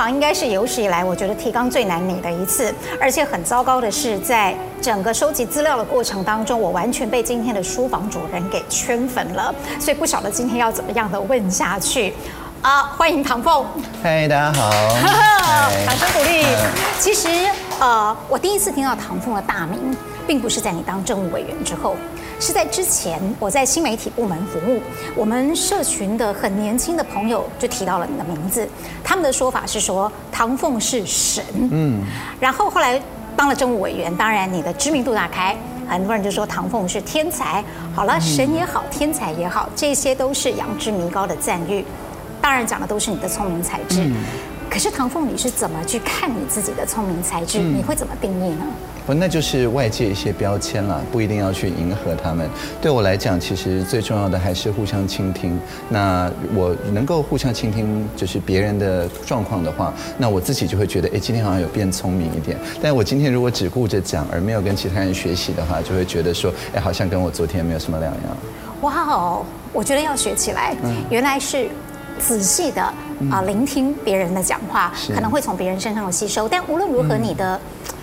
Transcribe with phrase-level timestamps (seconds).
[0.00, 12.14] 书房应该是有史以来我觉得提纲最难拟的一次，而且很糟糕的是，在整个收集资料的过程当中，我完全被今天的书房主人给圈粉了，所以不晓得今天要怎么样的问下去
[12.62, 12.84] 啊！
[12.96, 13.62] 欢迎唐凤，
[14.02, 14.70] 嗨，大家好，
[15.84, 16.46] 掌声鼓励。
[16.98, 17.28] 其实
[17.78, 19.94] 呃，我第一次听到唐凤的大名，
[20.26, 21.94] 并不是在你当政务委员之后。
[22.40, 24.80] 是在之前，我在新媒体部门服务，
[25.14, 28.66] 我们社群的很年轻的朋友就提到了你的名字，
[29.04, 32.02] 他们的说法是说唐凤是神，嗯，
[32.40, 33.00] 然后后来
[33.36, 35.54] 当了政务委员，当然你的知名度大开，
[35.86, 37.62] 很多人就说唐凤是天才，
[37.94, 41.84] 好了，神也好，天才也好，这些都是仰之弥高的赞誉，
[42.40, 44.10] 当然讲的都是你的聪明才智，
[44.70, 47.58] 可是唐凤你是怎么去看你自己的聪明才智？
[47.58, 48.64] 你会怎么定义呢？
[49.04, 52.48] 不，那就是外界一些标签了，不一定要去迎合他们。
[52.80, 55.58] 对我来讲，其实最重要的还是互相倾听。
[55.88, 62.56] 那我能够互相倾听，就是别人的状况的话，那我自己就会觉得，哎，今天好像有变聪明一点。
[62.80, 68.36] 但我今天如果只顾着讲，而没有跟其他人学习的话，就会觉得说，哎，好像跟我昨天没有什么两样。
[68.82, 70.76] 哇哦，我觉得要学起来。
[70.84, 71.68] 嗯，原来是
[72.20, 72.82] 仔细的
[73.30, 76.48] 啊，聆听别人的讲话，可能会从别人身上的吸收。
[76.48, 77.60] 但无论如何，你的。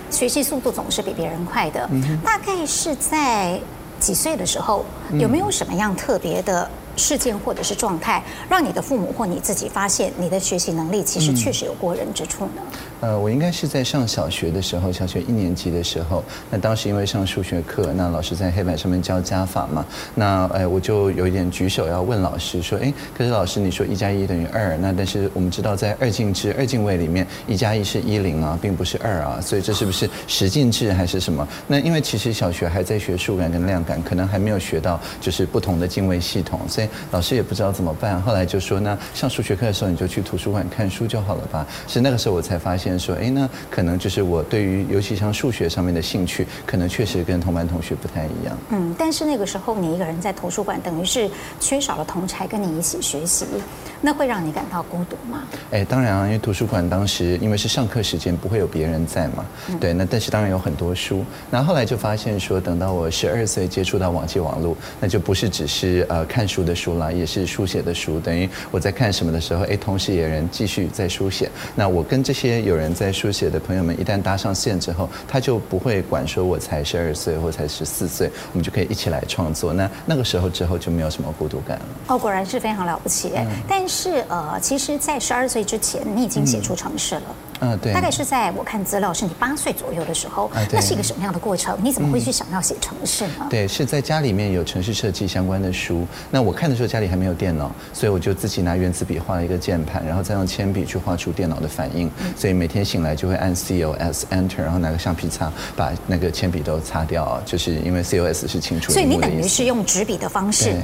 [0.10, 1.88] 学习速度总是比别人快的，
[2.23, 3.60] 大概是在
[4.00, 4.86] 几岁的时候，
[5.20, 6.68] 有没有什么样特别的？
[6.95, 12.62] 事件或者是状态，让你的父母或你自己发现你的学习能力其实确实有过人之处呢？
[13.02, 31.48] 呃，我应该是在上小学的时候，小学一年级的时候，那当时因为上数学课，那老师在黑板上面教加法嘛，那哎，我就有一点举手要问老师说，哎，可是老师你说一加一等于二，那但是我们知道在二进制二进位里面，一加一是一零啊，并不是二啊，所以这是不是十进制还是什么？
[31.67, 36.88] 那因为其实小学还在学数感跟量感，可能还没有学到就是不同的进位系统，所以。
[37.11, 51.27] 老师也不知道怎么办，后来就说：“那上数学课的时候，你就去图书馆看书就好了吧。”是那个时候我才发现说：“哎，那可能就是我对于尤其像数学上面的兴趣，可能确实跟同班同学不太一样。”嗯，但是那个时候你一个人在图书馆，等于是
[51.59, 53.47] 缺少了同侪跟你一起学习，
[53.99, 55.43] 那会让你感到孤独吗？
[55.71, 59.43] 哎，当然啊，因为图书馆当时因为是上课时间，不会有别人在嘛。
[59.80, 61.26] 对，那但是当然有很多书。
[61.49, 67.11] 那后来就发现说，等到我十二岁接触到网际网络，那就不是只是呃看书的书啦。
[67.11, 71.49] 也是书写的书，等于我在看什么的时候，哎，同时也有人继续在书写。
[71.76, 79.73] 那我跟这些有人在书写的朋友们，一旦搭上线之后，他就不会管说我才十二岁或才十四岁，我们就可以一起来创作。
[79.73, 81.86] 那那个时候之后就没有什么孤独感了。
[82.10, 83.32] 哦，果然是非常了不起。
[83.36, 87.21] 嗯、但是呃，其实，在十二岁之前，你已经写出城市了。
[87.57, 87.92] 嗯，对。
[87.92, 90.45] 大概是在我看资料，是你八岁左右的时候。
[90.54, 91.76] 啊，那是一个什么样的过程？
[91.82, 93.34] 你怎么会去想要写城市呢？
[93.40, 96.06] 嗯、对，是在家里面有城市设计相关的书。
[96.30, 97.08] 那我看的时候，家里。
[97.08, 102.12] 还没有电脑，所以我就自己拿原子笔画了一个键盘，然后再用铅笔去画出电脑的反应。
[102.36, 108.92] 所以每天醒来就会按 COS Enter，然后拿个橡皮擦把那个铅笔都擦掉，就是因为 COS 是清除。
[108.92, 110.76] 所以你等于是用纸笔的方式。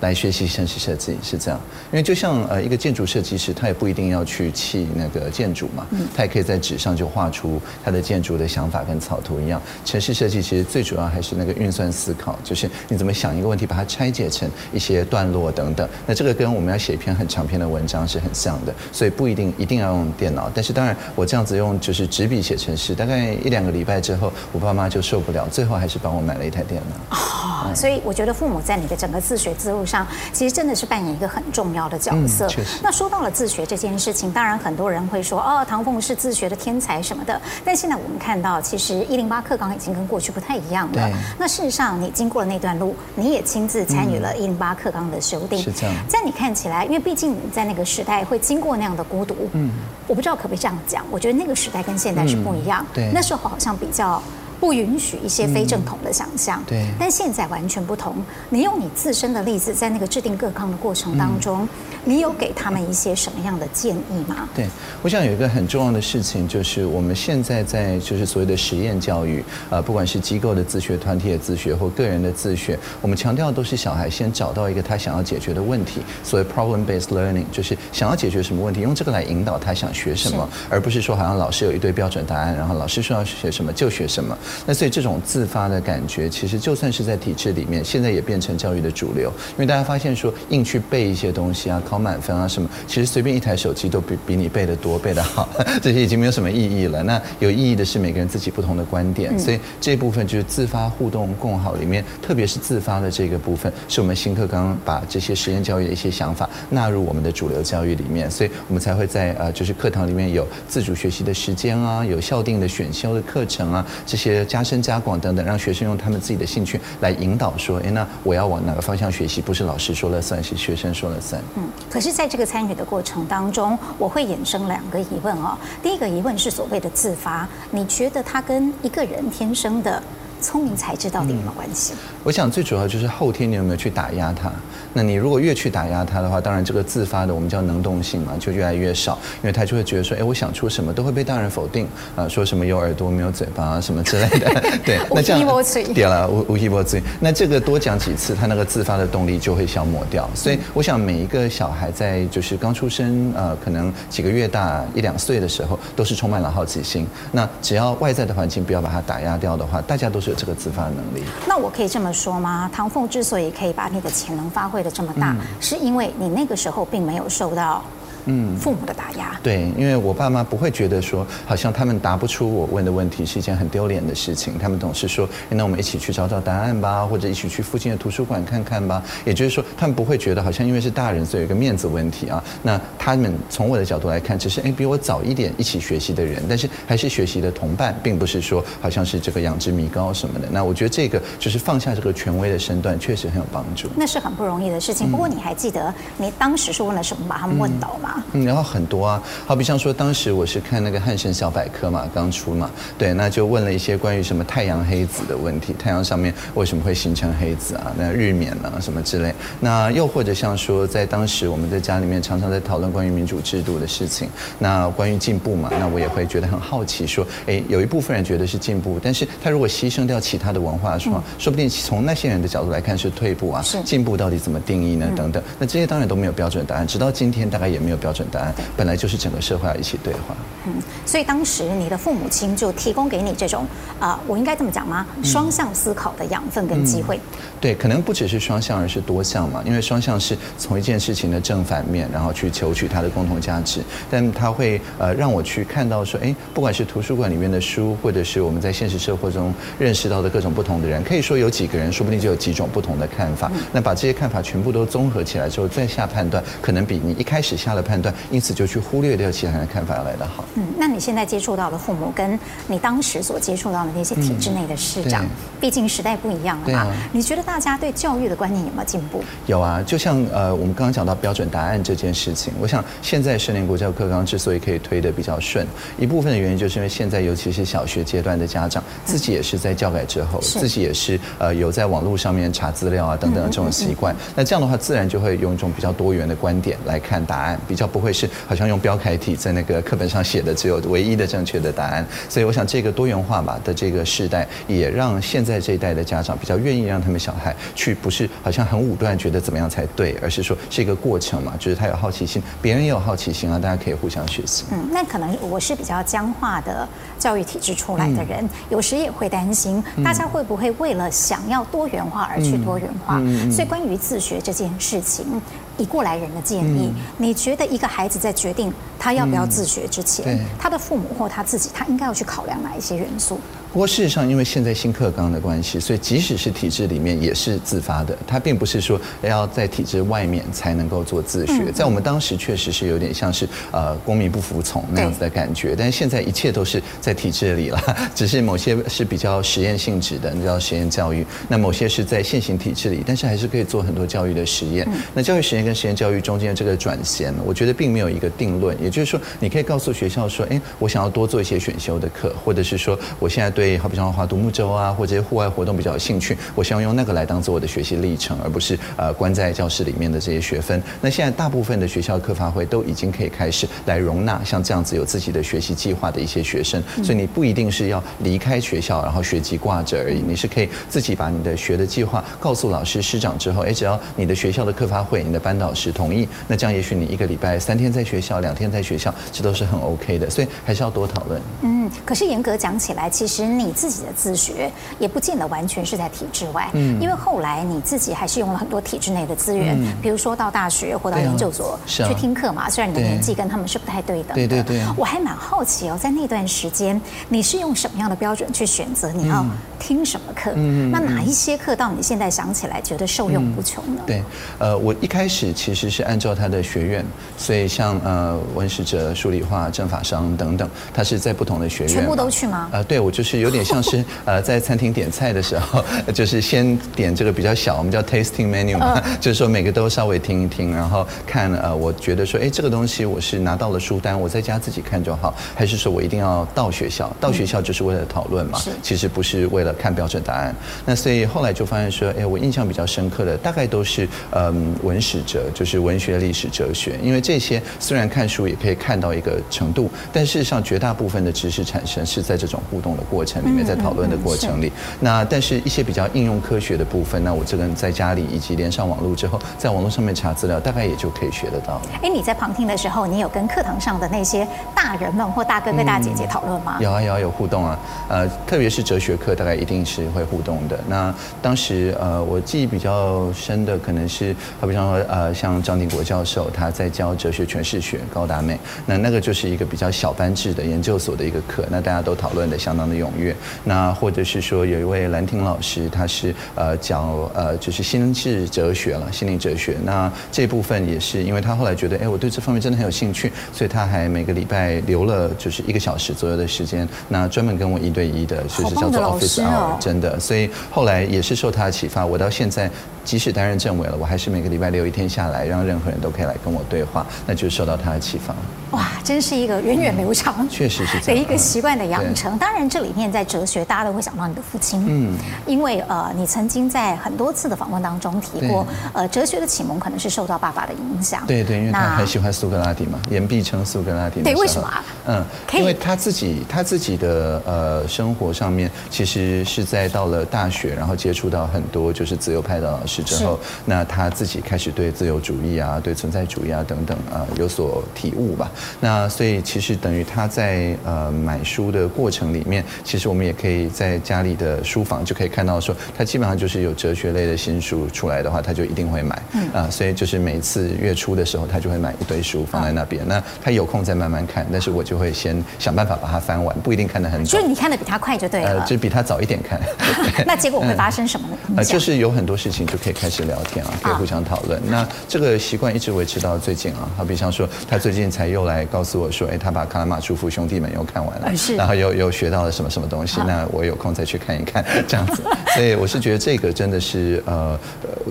[0.00, 1.58] 来学习城市设计是这样，
[1.90, 9.60] 因为就像呃一个建筑设计师，他也不一定要去砌那个建筑嘛，他也可以在纸上就画出他的建筑的想法跟草图一样。
[9.84, 15.88] 城市设计其实最主要还是那个运算思考，就是你怎么想一个问题，把它拆解成一些段落等等。
[16.06, 20.50] 那这个跟我们要写一篇很长篇的文章是很像的，所以不一定一定要用电脑。
[20.54, 27.16] 但是当然，我这样子用就是纸笔写城市，大概一两个礼拜之后，我爸妈就受不了，最后还是帮我买了一台电脑。
[27.16, 32.46] 哦，所以我觉得父母在你的整个自学之路上，其实真的是扮演一个很重要的角色。
[32.58, 37.40] 嗯，那说到了自学这件事情，当然很多人会说，哦，唐凤是自学的天才什么的。
[37.64, 41.10] 但现在我们看到，其实一零八课纲已经跟过去不太一样了。
[41.38, 45.58] 那事实上，你经过了那段路，你也亲自参与了一零八课纲的修订。
[45.58, 45.94] 是这样。
[46.08, 49.36] 在你看起来，因为毕竟你在那个时代会经过那样的孤独。
[49.52, 49.70] 嗯。
[50.06, 52.84] 我不知道可不可以这样讲，我觉得那个时代跟现在是不一样。
[52.92, 53.10] 对。
[53.12, 54.22] 那时候好像比较。
[54.60, 56.86] 不允许一些非正统的想象，嗯，对。
[56.98, 58.16] 但现在完全不同。
[58.48, 61.68] 你用你自身的例子，在那个制定各抗的过程当中，
[62.08, 64.48] 你有给他们一些什么样的建议吗？
[64.54, 64.64] 对，
[65.02, 84.38] 我想有一个很重要的事情，就是我们现在在就是所谓的实验教育，啊，不管是机构的自学、团体的自学或个人的自学，我们强调都是小孩先找到一个他想要解决的问题，所谓 problem-based learning，就是想要解决什么问题，用这个来引导他想学什么，而不是说好像老师有一堆标准答案，然后老师说要学什么就学什么。
[84.64, 89.28] 那所以这种自发的感觉，其实就算是在体制里面，现在也变成教育的主流。
[89.54, 95.48] 因为大家发现说，硬去背一些东西啊，考满分啊什么，其实随便一台手机都比比你背的多，背的好，
[95.80, 97.02] 这些已经没有什么意义了。
[97.02, 99.38] 那有意义的是每个人自己不同的观点。
[99.38, 119.40] 所以这部分就是自发互动共好里面，特别是自发的这个部分，是我们新课纲把这些实验教育的一些想法纳入我们的主流教育里面，所以我们才会在呃就是课堂里面有自主学习的时间啊，有校定的选修的课程啊，这些加深加广等等，让学生用他们自己的兴趣来引导说，哎，那我要往哪个方向学习？
[119.40, 121.40] 不是老师说了算，是学生说了算。
[121.56, 125.56] 嗯，可是在这个参与的过程当中，我会衍生两个疑问哦。
[125.82, 130.02] 第一个疑问是所谓的自发，你觉得他跟一个人天生的？
[130.38, 131.94] 聪明才智到底有没有关系？
[132.22, 134.52] 我想最主要就是后天你有没有去打压他。
[134.96, 144.62] 那你如果越去打压他的话，当然这个自发的我们叫能动性嘛，就越来越少，因为他就会觉得说，哎，我想出什么都会被大人否定啊，说什么有耳朵没有嘴巴啊什么之类的。
[144.84, 145.62] 对，那这样
[145.94, 147.02] 对了，无无一无嘴。
[147.20, 150.28] 那这个多讲几次，他那个自发的动力就会消磨掉。
[150.34, 157.06] 所以我想每一个小孩在就是刚出生呃，可能几个月大一两岁的时候，都是充满了好奇心。
[157.32, 160.26] 那只要外在的环境不要把它打压掉的话，大家都是。
[160.26, 162.68] 有这个自发能力，那我可以这么说吗？
[162.74, 167.82] 唐凤之所以可以把你的潜能发挥得这么大，嗯、是因为你那个时候并没有受到。
[168.26, 169.38] 嗯，父母的打压。
[169.42, 174.58] 对，因为我爸妈不会觉得说，好像他们答不出我问的问题是一件很丢脸的事情。
[174.58, 179.02] 他们总是说，那我们一起去找找答案吧，或者一起去附近的图书馆看看吧。
[179.24, 182.42] 也就是说，他们不会觉得好像因为是大人，所以有一个面子问题啊。
[182.62, 190.48] 那他们从我的角度来看，只是哎比我早一点一起学习的人，但是还是学习的同伴，并不是说好像是这个养之弥高什么的。
[190.50, 193.88] 那我觉得这个就是放下这个权威的身段，确实很有帮助。
[193.94, 195.10] 那是很不容易的事情。
[195.10, 198.15] 不过你还记得你当时是问了什么把他们问倒吗？
[198.32, 207.92] 嗯，然后很多啊，好比像说，当时我是看那个汉神小百科嘛，刚出嘛，对，那就问了一些关于什么太阳黑子的问题，太阳上面为什么会形成黑子啊？
[207.96, 214.28] 那日冕啊什么之类，那又或者像说，在当时我们在家里面常常在讨论关于民主制度的事情，
[214.58, 225.06] 那关于进步嘛，那我也会觉得很好奇，说，哎，有一部分人觉得是进步，但是他如果牺牲掉其他的文化说，说不定从那些人的角度来看是退步啊，进步到底怎么定义呢？
[225.16, 228.54] 等等，那这些当然都没有标准答案，直到今天大概也没有标准答案。
[228.76, 230.36] 本来就是整个社会要一起对话。
[230.66, 230.74] 嗯，
[231.04, 233.66] 所以当时你的父母亲就提供给你这种
[233.98, 235.04] 啊、呃，我应该这么讲吗？
[235.24, 237.16] 双向思考的养分跟机会。
[237.16, 237.20] 嗯、
[237.60, 239.62] 对，可能不只是双向，而是多向嘛。
[239.64, 243.80] 因为双向是从一件事情的正反面，然后去求取它的共同价值。
[244.10, 253.50] 但它会呃让我去看到说，哎，不管是图书馆里面的书，或者是我们在现实社会中认识到的各种不同的人，可以说有几个人，说不定就有几种不同的看法。
[253.54, 260.44] 嗯、那把这些看法全部都综合起来之后，再下判断，可能比你一开始下了判断，因此就去忽略掉其他人的看法要来得好。
[260.54, 265.28] 嗯，那你现在接触到的父母，跟你当时所接触到的那些体制内的市长，嗯、
[265.60, 266.78] 毕竟时代不一样了嘛。
[266.80, 269.22] 啊、你觉得大家对教育的观念有没有进步？
[269.46, 275.64] 有啊，就像呃，我们刚刚讲到标准答案这件事情，我想现在十年国教课纲之所以可以推得比较顺，
[275.96, 284.14] 一部分的原因就是因为现在尤其是小学阶段的家长自己也是在教改之后，嗯、自己也是呃有在网络上面查资料啊等等的这种习惯。
[284.34, 304.64] 那这样的话，自然就会用一种比较多元的观点来看答案，比较不会是好像用标楷体在那个课本上写的只有唯一的正确的答案，所以我想这个多元化吧的这个时代，也让现在这一代的家长比较愿意让他们小孩去，不是好像很武断觉得怎么样才对，而是说是一个过程嘛，就是他有好奇心，别人也有好奇心啊，大家可以互相学习。
[304.70, 306.88] 嗯，那可能我是比较僵化的
[307.18, 313.18] 教育体制出来的人，嗯、有时也会担心大家会不会为了想要多元化而去多元化。
[313.18, 315.40] 嗯嗯、所以关于自学这件事情。
[315.78, 323.38] 以过来人的建议，嗯、你觉得一个孩子在决定他要不要自学之前，嗯、他的父母或他自己，他应该要去考量哪一些元素？
[323.76, 328.16] 不过事实上，因为现在新课纲的关系，所以即使是体制里面也是自发的。
[328.26, 331.70] 它并不是说要在体制外面才能够做自学。
[331.74, 335.74] 在我们当时确实是有点像是呃公民不服从那样子的感觉。
[335.76, 337.78] 但是现在一切都是在体制里了，
[338.16, 344.88] 只是某些是比较实验性质的，那叫实验教育；那某些是在现行体制里，但是还是可以做很多教育的实验。
[345.12, 348.74] 那教育实验跟实验教育中间的这个转衔，我觉得并没有一个定论。
[348.82, 360.82] 也就是说，你可以告诉学校说，哎，我想要多做一些选修的课，或者是说，我现在对好比像划独木舟啊，或者户外活动比较有兴趣，我希望用那个来当做我的学习历程，而不是呃关在教室里面的这些学分。
[361.00, 381.40] 那现在大部分的学校课发会都已经可以开始来容纳像这样子有自己的学习计划的一些学生，所以你不一定是要离开学校，然后学籍挂着而已，你是可以自己把你的学的计划告诉老师师长之后，哎，只要你的学校的课发会，你的班导师同意，那这样也许你一个礼拜三天在学校，两天在学校，这都是很 OK 的，所以还是要多讨论。
[381.62, 399.44] 嗯，可是严格讲起来，其实你自己的自学也不见得完全是在体制外，嗯，因为后来你自己还是用了很多体制内的资源，嗯，比如说到大学或到研究所去听课嘛，虽然你的年纪跟他们是不太对等的，对对对，我还蛮好奇哦，在那段时间你是用什么样的标准去选择你要
[399.78, 400.52] 听什么课？
[400.54, 404.02] 嗯，那哪一些课到你现在想起来觉得受用无穷呢？
[404.06, 404.22] 对，
[404.58, 407.04] 呃，我一开始其实是按照他的学院，
[407.36, 412.68] 所以像呃文史哲、数理化、政法商等等，他是在不同的学院，全部都去吗？
[412.72, 427.14] 呃，对，我就是有点像是呃在餐厅点菜的时候，就是先点这个比较小，我们叫 tasting menu 嘛， 就是说每个都稍微听一听，然后看呃，我觉得说，哎，这个东西我是拿到了书单，我在家自己看就好，还是说我一定要到学校？
[427.20, 430.54] 到学校就是为了讨论嘛，其实不是为了看标准答案。
[430.84, 444.72] 那所以后来就发现说，哎，我印象比较深刻的大概都是嗯文史哲，就是文学、历史、哲学，因为这些虽然看书也可以看到一个程度，但事实上绝大部分的知识产生是在这种互动的过程里面，在讨论的过程里。
[445.00, 451.80] 那但是一些比较应用科学的部分，那我这个人在家里以及连上网络之后，在网络上面查资料，大概也就可以学得到。
[452.02, 456.78] 哎，你在旁听的时候，你有跟课堂上的那些大人们或大哥哥大姐姐讨论吗？
[456.80, 457.78] 有啊有啊有互动啊，
[458.08, 460.78] 呃，特别是哲学课，大概一定是会互动的。
[460.88, 473.34] 那当时呃，我记忆比较深的可能是，好比方说呃，像张定国教授他在教哲学诠释学，高达美，那那个就是一个比较小班制的研究所的一个课，那大家都讨论的相当的踊跃。
[473.64, 479.76] 那或者是说有一位兰亭老师，他是呃讲呃就是心智哲学了，心灵哲学。
[479.84, 490.20] 那这部分也是因为他后来觉得，哎，我对这方面真的很有兴趣，所以他还每个礼拜留了就是一个小时左右的时间，那专门跟我一对一的，就是叫做 Office Hour，真的。
[490.20, 492.70] 所以后来也是受他的启发，我到现在。
[493.06, 498.34] 即使担任政委了，我还是每个礼拜留一天下来，让任何人都可以来跟我对话，那就受到他的启发。
[498.72, 502.36] 哇，真是一个源远流长，确实是的一个习惯的养成。
[502.36, 511.26] 当然，这里面在哲学，大家都会想到你的父亲，嗯，因为呃，你曾经在很多次的访问当中提过，呃，哲学的启蒙可能是受到爸爸的影响。
[511.26, 514.22] 对对，因为他很喜欢苏格拉底嘛，言必称苏格拉底。
[514.22, 514.84] 对，为什么啊？
[515.06, 523.02] 嗯，因为他自己他自己的呃生活上面，其实是在到了大学，然后接触到很多就是自由派的老师。
[523.02, 528.50] 之后，那他自己开始对自由主义啊、对存在主义啊等等啊有所体悟吧。
[528.80, 539.22] 那所以其实等于他在呃买书的过程里面，其实我们也可以在家里的书房就可以看到说，他基本上就是有哲学类的新书出来的话，他就一定会买。
[539.32, 543.06] 嗯啊，所以就是每次月初的时候，他就会买一堆书放在那边。
[543.06, 547.38] 那他有空再慢慢看，但是我就会先想办法把它翻完，不一定看得很早。
[547.38, 548.50] 就是你看的比他快就对了。
[548.50, 549.60] 呃，就比他早一点看。
[550.26, 551.36] 那结果会发生什么呢？
[551.58, 552.96] 呃，就是有很多事情就可以。
[552.96, 554.58] 开始聊天啊，可以互相讨论。
[554.70, 563.20] 那这个习惯一直维持到最近啊，好比像说，他最近才又来告诉我说，哎，他把《卡拉马诸夫兄弟们》又看完了，然后又又学到了什么什么东西。
[563.26, 565.22] 那我有空再去看一看，这样子。
[565.54, 567.58] 所以我是觉得这个真的是呃，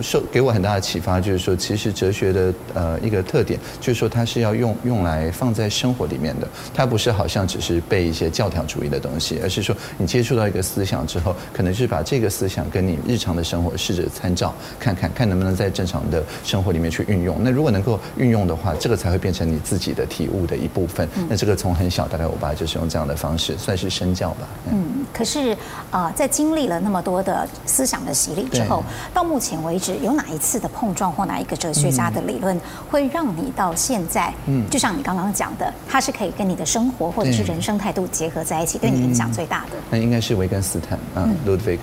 [0.01, 14.53] 受给我很大的启发，就是说，其实哲学的呃一个特点，就是说它是要用用来放在生活里面的，它不是好像只是背一些教条主义的东西，而是说你接触到一个思想之后，可能是把这个思想跟你日常的生活试着参照。
[14.79, 17.37] 看看看能不能在正常的生活里面去运用。
[17.41, 21.07] 那如果能够运用的话，这个才会变成你自己的体悟的一部分。
[21.29, 24.47] 那这个从很小，大概我爸就是用这样的方式，算是身教吧。
[24.71, 25.53] 嗯，可是
[25.91, 28.83] 啊、呃，在经历了那么多的思想的洗礼之后，
[29.13, 39.71] 到目前为止，有哪一次的碰撞或哪一个哲学家的理论，会让你到现在，嗯，就像你刚刚讲的，它是可以跟你的生活或者是人生态度结合在一起，对你影响最大的？
[39.89, 41.79] 那应该是维根斯坦啊，Ludwig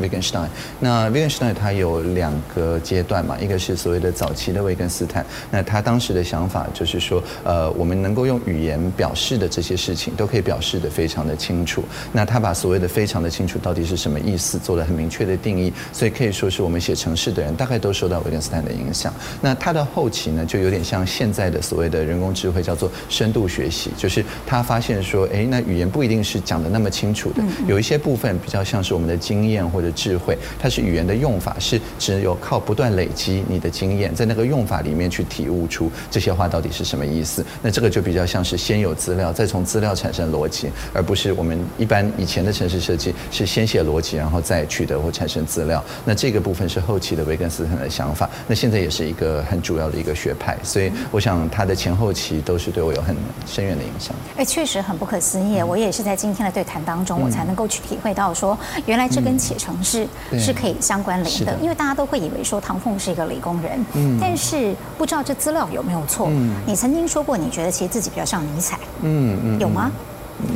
[0.00, 0.48] Wittgenstein。
[0.80, 11.84] 那 Wittgenstein 他有两个阶段嘛，一个是所谓的早期的维根斯坦，那他当时的想法就是说，呃，我们能够用语言表示的这些事情，都可以表示的非常的清楚。
[12.12, 19.12] 那他把所谓的非常的清楚到底是什么意思，做了很明确的定义，所以可以说是我们写程式的人，大概都受到维根斯坦的影响。
[19.40, 37.44] 那他的后期呢，就有点像现在的所谓的人工智慧，叫做深度学习，就是他发现说，哎，那语言不一定是讲的那么清楚的，有一些部分比较像是我们的经验或者智慧，它是语言的用法是只有靠不断累积你的经验，在那个用法里面去体悟出这些话到底是什么意思。
[37.62, 45.82] 那这个就比较像是先有资料，再从资料产生逻辑，而不是我们一般以前的城市设计是先写逻辑，然后再取得或产生资料。
[46.04, 54.14] 那这个部分是后期的维根斯坦的想法，那现在也是一个很主要的一个学派，所以我想他的前后期都是对我有很深远的影响。
[54.36, 60.06] 哎，确实很不可思议，我也是在今天的对谈当中，我才能够去体会到说，原来这跟写程式
[60.38, 66.30] 是可以相关联的，因为大家都会以为说唐凤是一个理工人，嗯，但是不知道这资料有没有错。
[66.64, 69.90] 你曾经说过，你觉得其实自己比较像尼采，嗯嗯，有吗？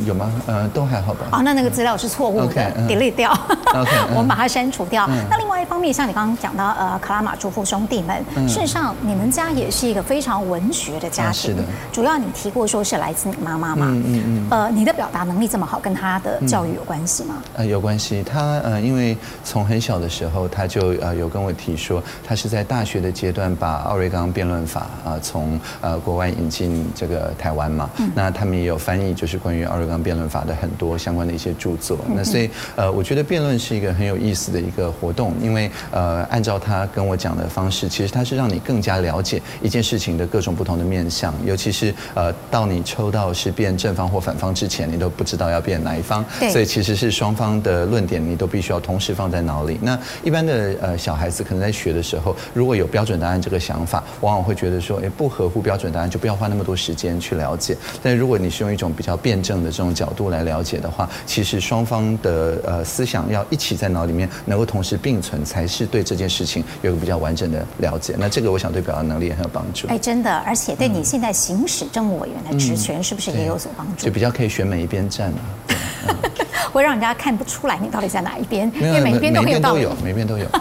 [0.05, 0.31] 有吗？
[0.47, 1.27] 呃，都还好吧。
[1.31, 2.53] 哦，那那个资料是错误的
[2.87, 3.31] ，delete 掉。
[4.11, 5.07] 我们把它删除掉。
[5.29, 11.33] 那另外一方面，像你刚刚讲到，呃，卡拉马朱夫兄弟们，事实上你们家也是一个非常文学的家庭。
[11.33, 11.63] 是的。
[11.91, 13.87] 主要你提过说是来自你妈妈嘛？
[13.89, 14.47] 嗯嗯嗯。
[14.49, 17.35] 呃，你的表达能力这么好，跟他的教育有关系吗？
[17.55, 18.23] 呃，有关系。
[18.23, 27.89] 他呃，因为从很小的时候，他就呃有跟我提说，他是在大学的阶段把奥瑞冈辩论法啊从呃国外引进这个台湾嘛。
[28.15, 29.68] 那他们也有翻译，就是关于。
[29.69, 49.79] 奥瑞冈辩论法的很多相关的一些著作，那所以呃，我觉得辩论是一个很有意思的一个活动，因为呃，按照他跟我讲的方式，其实他是让你更加了解一件事情的各种不同的面相，尤其是呃，到你抽到是辩正方或反方之前，你都不知道要辩哪一方，所以其实是双方的论点你都必须要同时放在脑里。
[49.81, 57.75] 那一般的呃小孩子可能在学的时候，如果有标准答案这个想法，往往会觉得说，哎，不合乎标准答案就不要花那么多时间去了解。
[58.01, 68.15] 但如果你是用一种比较辩证的这种角度来了解的话，其实双方的呃思想要一起在脑里面能够同时并存，才是对这件事情有个比较完整的了解。
[68.17, 69.87] 那这个我想对表达能力也很有帮助。
[69.87, 74.05] 哎，真的，而且对你现在行使政务委员的职权，是不是也有所帮助？
[74.05, 76.15] 就比较可以选每一边站啊。
[76.71, 79.87] 会让人家看不出来你到底在哪一边，因为每一边都很有道理。
[80.03, 80.45] 每边都有。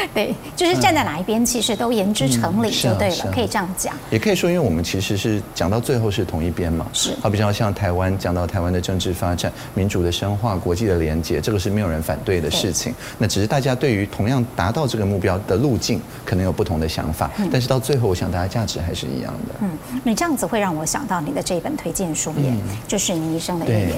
[0.14, 3.94] 对，就是站在哪一边，其实都言之成理，就对了，可以这样讲。
[4.08, 6.86] 也可以说，因为我们其实是讲到最后是同一边嘛。
[6.92, 7.14] 是。
[7.20, 12.94] 好比较像台湾讲到台湾的政治发展、民主的深化、国际的连接，这个是没有人反对的事情。
[13.18, 17.30] 那只是大家对于同样达到这个目标的路径，可能有不同的想法。
[17.52, 19.54] 但是到最后，我想大家价值还是一样的。
[19.60, 19.70] 嗯，
[20.04, 22.52] 你这样子会让我想到你的这一本推荐书也，
[22.86, 23.96] 就是你一生的预言。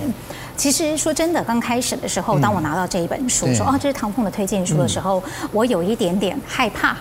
[0.57, 6.97] 其实说真的，刚开始的时候，当我拿到这一本书，说哦，这是唐凤的推荐书的时候，我有一点点害怕，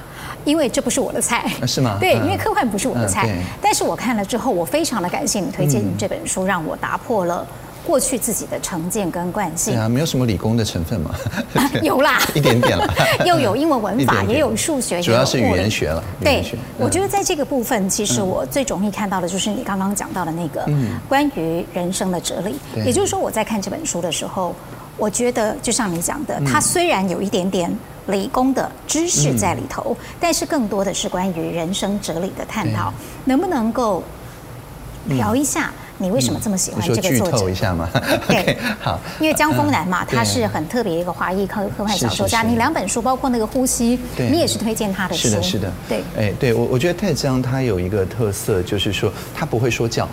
[0.45, 1.45] 因为这不是我的菜。
[1.67, 1.97] 是吗？
[2.01, 3.29] 对，因为科幻不是我的菜。
[3.61, 7.45] 但是我看了之后，我非常的感谢你推荐你这本书，让我打破了
[7.85, 9.77] 过去自己的成见跟惯性。
[9.77, 11.15] 啊，没有什么理工的成分嘛？
[11.81, 12.87] 有啦， 一点点了。
[13.25, 16.03] 又有英文文法，也有数学，主要是语言学了。
[16.19, 16.43] 对，
[16.77, 20.65] 我觉得在这个部分，其实我最容易看到的就是你刚刚讲到的那个
[21.07, 22.55] 关于人生的哲理。
[22.85, 24.55] 也就是说，我在看这本书的时候。
[24.97, 27.75] 我觉得就像你讲的，它虽然有一点点
[28.07, 32.93] 理工的知识在里头，嗯、但是更多的是关于人生哲理的探讨。
[33.25, 34.03] 能不能够
[35.07, 37.25] 聊一下你为什么这么喜欢这个作者？
[37.25, 37.87] 剧透一下嘛？
[38.27, 42.41] 对， 好，因为江枫南嘛，他是很特别一个华裔科科幻小说家。
[42.41, 43.97] 你两本书，包括那个《呼吸》，
[44.29, 45.29] 你也是推荐他的书。
[45.29, 46.03] 是的，是的，对。
[46.17, 50.09] 哎，对我我觉得泰江他有一个特色，就是说他不会说教。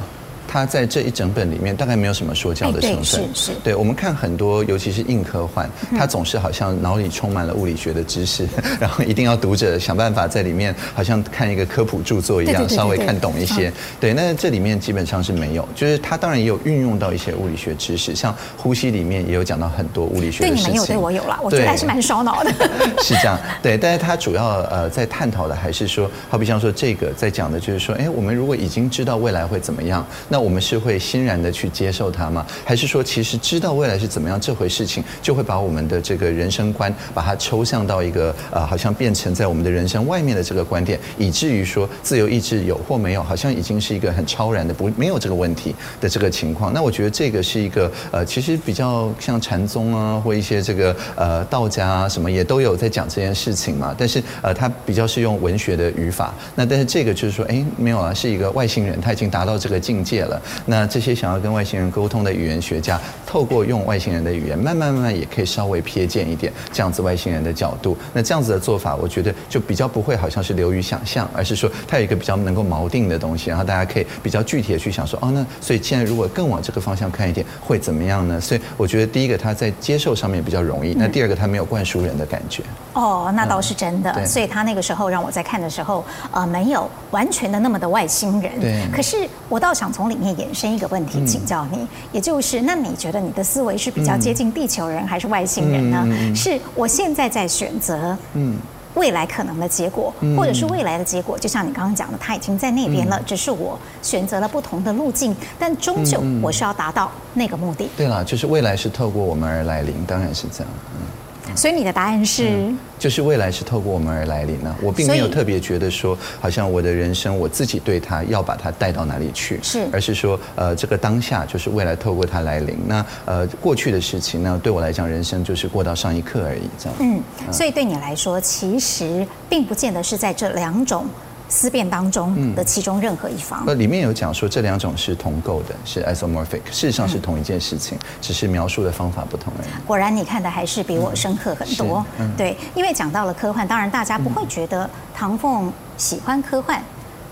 [0.48, 3.04] 他在这一整本里面大概没有什么说教的成分。
[3.04, 3.52] 是是。
[3.62, 8.48] 对，我们看很多，尤其是硬科幻，他总是好像脑里充满了物理学的知识，
[8.80, 13.70] 然后一定要读者想办法在里面好像看一个科普著作一样，稍微看懂一些。
[14.00, 20.64] 对，那这里面基本上是没有，就是他当然也有运用到一些物理学知识，像呼吸里面也有讲到很多物理学的事情。
[20.64, 22.50] 对，你们有，对我有啦，我觉得还是蛮烧脑的。
[23.02, 32.46] 是这样，对，但是他主要呃在探讨的还是说，好比像说这个在讲的就是说，哎，我们如果已经知道未来会怎么样，那那我们是会欣然的去接受它吗？
[32.64, 46.72] 还是说，其实知道未来是怎么样这回事情，就会把我们的这个人生观，把它抽象到一个呃，好像变成在我们的人生外面的这个观点，以至于说自由意志有或没有，好像已经是一个很超然的不没有这个问题的这个情况。
[46.72, 53.92] 那我觉得这个是一个呃，其实比较像禅宗啊，或一些这个呃道家啊什么也都有在讲这件事情嘛。
[53.98, 56.32] 但是呃，他比较是用文学的语法。
[56.54, 60.27] 那但是这个就是说，哎，没有啊，是一个外星人，他已经达到这个境界了。
[60.28, 60.40] 了。
[60.66, 67.96] 那这些想要跟外星人沟通的语言学家，透过用外星人的语言，慢慢慢慢也可以稍微瞥见一点这样子外星人的角度。
[68.12, 78.40] 那这样子的做法，我觉得就比较不会好像是流于想象，而是说它有一个比较能够锚定的东西，然后大家可以比较具体的去想说，哦，那所以现在如果更往这个方向看一点，会怎么样呢？
[78.40, 82.62] 所以我觉得第一个他在接受上面比较容易，那第二个他没有灌输人的感觉。
[82.92, 84.26] 哦，那倒是真的。
[84.26, 88.60] 所以他那个时候让我在看的时候，呃，没有完全的那么的外星人。
[88.60, 88.86] 对。
[88.92, 96.06] 可是我倒想从里面衍生一个问题请教你，也就是那你觉得你的思维是比较接近地球人还是外星人呢？
[96.34, 98.56] 是我现在在选择，嗯，
[98.94, 107.88] 未来可能的结果，或者是未来的结果，就像你刚刚讲的，他已经在那边了，只是我选择了不同的路径，但终究我是要达到那个目的。
[107.96, 110.72] 对了，就是未来是透过我们而来临，当然是这样。
[110.94, 111.06] 嗯。
[111.54, 114.74] 所以你的答案是、嗯，就是未来是透过我们而来临呢。
[114.82, 122.76] 我并没有特别觉得说，好像我的人生我自己对他要把它带到哪里去，是，而是说，呃，这个当下就是未来透过他来临。
[122.86, 126.94] 那呃，过去的事情呢，对我来讲，人生就是过到上一刻而已，这样。
[127.00, 127.20] 嗯，
[127.52, 131.06] 所以对你来说，其实并不见得是在这两种。
[131.48, 139.68] 思辨当中的其中任何一方，那、嗯，里面有讲说这两种是同构的，是 isomorphic，事实上是同一件事情，嗯、只是描述的方法不同而已。
[139.86, 142.04] 果然，你看的还是比我深刻很多。
[142.18, 146.82] 嗯、对，因为讲到了科幻，当然大家不会觉得唐凤喜欢科幻，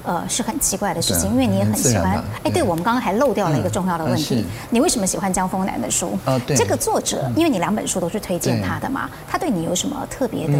[0.03, 2.23] 呃，是很奇怪的事情，因为你也很喜欢。
[2.43, 6.19] 哎，对，我们刚刚还漏掉了一个重要的问题，你为什么喜欢江峰南的书？
[6.25, 10.55] 啊，对，这个作者，因为你两本书都是推荐他的嘛，他对你有什么特别的？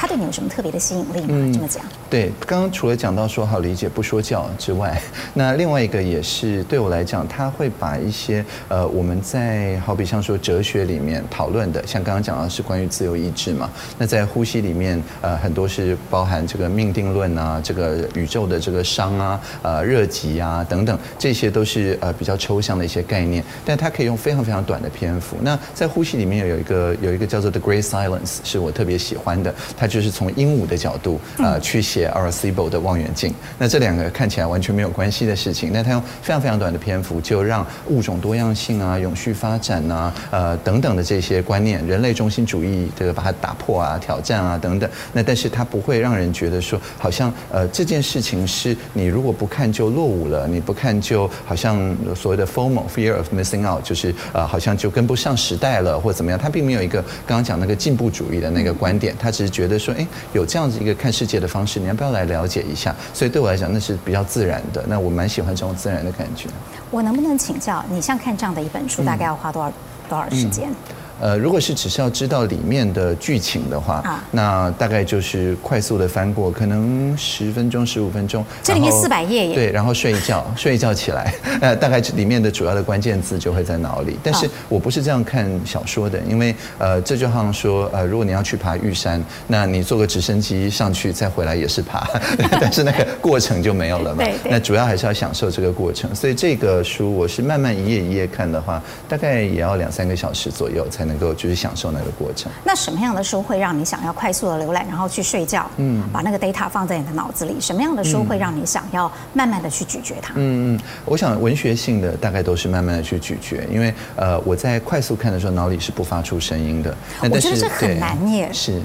[0.00, 1.26] 他对你有什么特别的吸引力吗？
[1.30, 1.84] 嗯、这么讲？
[2.08, 4.96] 对，刚刚除了讲到说好理解不说教之外，
[5.34, 25.36] 那另外一个也是对我来讲，他会把一些呃我们在好比像说哲学里面讨论的，像刚刚讲到是关于自由意志嘛，那在呼吸里面呃很多是包含这个命定论啊，这个宇宙的这个熵啊，呃热极啊等等，这些都是呃比较抽象的一些概念，但他可以用非常非常短的篇幅。
[25.42, 29.87] 那在呼吸里面有一个有一个叫做 The Great Silence，是我特别喜欢的，它。
[29.88, 44.88] 就是从鹦鹉的角度呃去写 Arecibo 的望远镜，那这两个看起来完全没有关系的事情，那他用非常非常短的篇幅就让物种多样性啊、永续发展啊、呃等等的这些观念，人类中心主义这个把它打破啊、挑战啊等等。
[45.12, 56.38] 那但是它不会让人觉得说好像呃这件事情是你如果不看就落伍了，你不看就好像所谓的 FOMO（Fear of Missing Out） 就是呃好像就跟不上时代了或怎么样。
[56.38, 59.77] 他并没有一个刚刚讲那个进步主义的那个观点，他只是觉得。
[59.78, 62.94] 说哎，有这样子一个看世界的方式，你要不要来了解一下？
[63.14, 64.84] 所以对我来讲，那是比较自然的。
[64.88, 66.48] 那我蛮喜欢这种自然的感觉。
[66.90, 69.72] 我能不能请教你，像看这样的一本书，大概要花多少、嗯、
[70.08, 70.70] 多少时间？
[70.70, 70.74] 嗯
[71.20, 78.44] 呃，如果是只是要知道里面的剧情的话，啊，那大概就是快速的翻过，可能十分钟、十五分钟。
[78.62, 79.54] 这里面四百页耶。
[79.54, 84.16] 对，然后睡一觉， 睡一觉起来， 呃，大概里面的主要的关键字就会在脑里。
[84.22, 92.08] 但是我不是这样看小说的，因为呃，这就好像说，呃，如果你要去爬玉山，那你坐个直升机上去再回来也是爬，
[92.60, 94.22] 但是那个过程就没有了嘛。
[94.22, 94.34] 对。
[94.48, 101.07] 那主要还是要享受这个过程，所以这个书我是慢慢一页一页看的话，大概也要两三个小时左右才。
[101.08, 102.52] 能够就是享受那个过程。
[102.62, 105.68] 那什么样的书会让你想要快速的浏览，然后去睡觉？
[105.78, 107.60] 嗯，把那个 data 放在你的脑子里。
[107.60, 110.34] 什么样的书会让你想要慢慢的去咀嚼它？
[110.36, 116.94] 嗯嗯，我想文学性的大概都是慢慢的去咀嚼，因为呃我在快速看的时候，脑里是不发出声音的。
[117.22, 118.48] 我觉得这很难耶。
[118.52, 118.80] 是。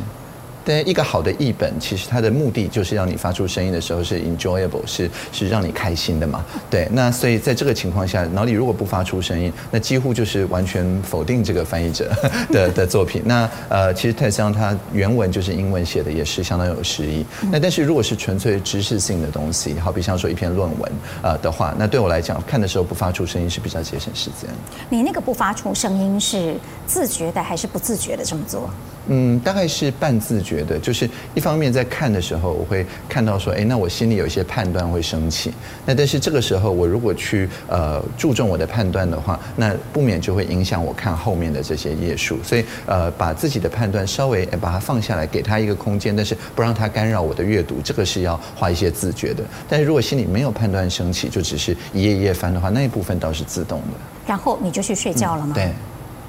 [0.66, 6.44] 对一个好的译本，其实它的目的就是让你发出声音的时候是 enjoyable，是是让你开心的嘛。
[6.70, 12.12] 对，那所以在这个情况下，脑里如果不发出声音，那几乎就是完全否定这个翻译者
[12.52, 13.22] 的的作品。
[13.26, 17.26] 那呃，其实泰桑他原文就是英文写的，也是相当有诗意。
[17.52, 24.50] 那但是如果是纯粹知识性的东西，好比像说一篇论文呃的话，那对我来讲，看的时候不发出声音是比较节省时间。
[24.90, 28.70] 你那个不发出声音是自觉的还是不自觉的这么做？
[29.08, 35.52] 嗯，大概是半自觉的，就是一方面在看的时候，我会看到说，哎，那我心里有一些判断会升起。
[35.86, 42.38] 那但是这个时候，我如果去呃注重我的判断的话，那不免就会影响我看后面的这些页数。
[42.44, 49.44] 所以呃，把自己的判断稍微把它放下来，给他一个空间，但是不让它干扰我的阅读，这个是要花一些自觉的。
[49.70, 53.98] 但是如果心里没有判断升起，就只是一页一页翻的话，那一部分倒是自动的。
[54.28, 55.54] 然后你就去睡觉了吗？
[55.54, 55.72] 嗯、对，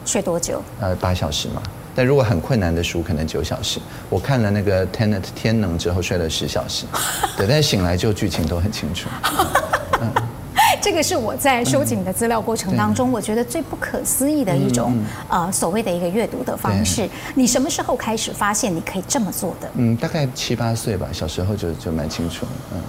[0.05, 0.63] 睡多久？
[0.81, 1.63] 呃，八小时嘛。
[1.95, 3.81] 但如果很困难的书，可能九小时。
[4.11, 6.87] 我看了那个《Tenet》天能之后，睡了十小时。
[7.37, 9.09] 对，但是醒来就剧情都很清楚。
[10.01, 10.11] 嗯、
[10.83, 17.09] 这个是我在收集你的资料过程当中，我觉得最不可思议的一种呃所谓的一个阅读的方式。
[17.35, 19.71] 你什么时候开始发现你可以这么做的？
[19.75, 22.45] 嗯，大概七八岁吧，小时候就就蛮清楚。
[22.73, 22.81] 嗯。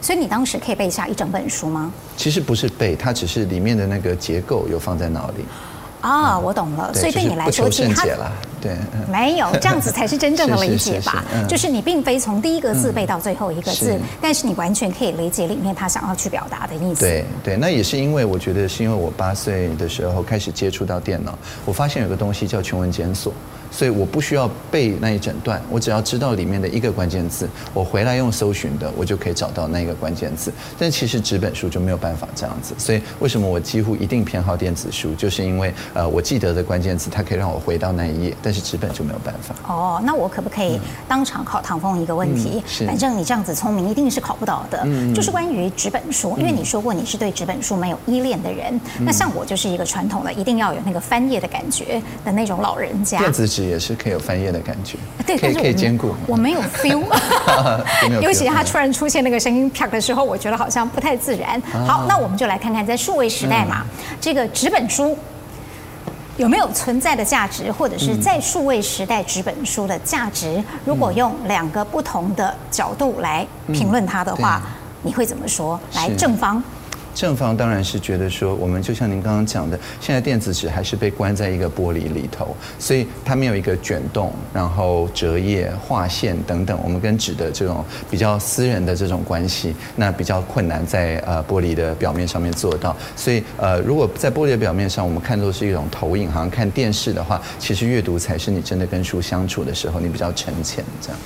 [0.00, 1.90] 所以你当时可以背下一整本书吗？
[2.14, 5.44] 其实不是背，它只是里面的那个结构有放在脑里。
[6.04, 6.92] 啊，我懂了。
[6.92, 8.04] 所以对你来说，其实他
[8.60, 8.76] 对，
[9.10, 11.24] 没有这样子才是真正的 理解吧？
[11.48, 17.00] 就是你并非从第一个字背到最后一个字，但是你完全可以理解里面他想要去表达的意思。
[17.00, 23.32] 对对，那也是因为我觉得是因为我八岁的时候开始接触到电脑，我发现有个东西叫全文检索。
[23.74, 30.52] 所以我不需要背那一整段，我只要知道里面的一个关键字，我回来用搜寻的，我就可以找到那个关键字。
[30.78, 32.72] 但其实纸本书就没有办法这样子。
[32.78, 39.56] 所以为什么我几乎一定偏好电子书，就是因为呃我记得的关键字，它可以让我回到那一页，但是纸本就没有办法。
[39.66, 42.62] 哦，那我可不可以当场考唐凤一个问题？
[42.80, 44.80] 嗯、反正你这样子聪明，一定是考不到的。
[44.84, 48.72] 嗯、就是关于纸本书，因为你说过你是对纸本书没有依恋的人。
[49.00, 53.18] 嗯、那像我就是一个传统的，一定要有那个翻页的感觉的那种老人家。
[53.18, 53.63] 电子纸。
[53.68, 54.96] 也是可以有翻页的感觉，
[55.26, 56.14] 对，可以可以兼顾。
[56.26, 57.02] 我没有 feel，
[58.22, 61.60] 尤其他突然出现那个声音啪的时候，我觉得好像不太自然。
[61.86, 63.84] 好，那我们就来看看，在数位时代嘛，
[64.20, 65.16] 这个纸本书
[66.36, 74.60] 有没有存在的价值，或者是在数位时代纸本书的价值，如果用两个不同的角度来评论它的话，
[75.02, 75.78] 你会怎么说？
[75.94, 76.62] 来，正方。
[77.14, 92.96] 正方当然是觉得说，我们就像您刚刚讲的，现在电子纸还是被关在一个玻璃里头，所以它没有一个卷动，然后折页、划线等等，我们跟纸的这种比较私人的这种关系，那比较困难在呃玻璃的表面上面做到。
[93.14, 101.18] 所以呃，如果在玻璃的表面上，我们看作是一种投影，好像看电视的话，其实阅读才是你真的跟书相处的时候，你比较沉潜这样，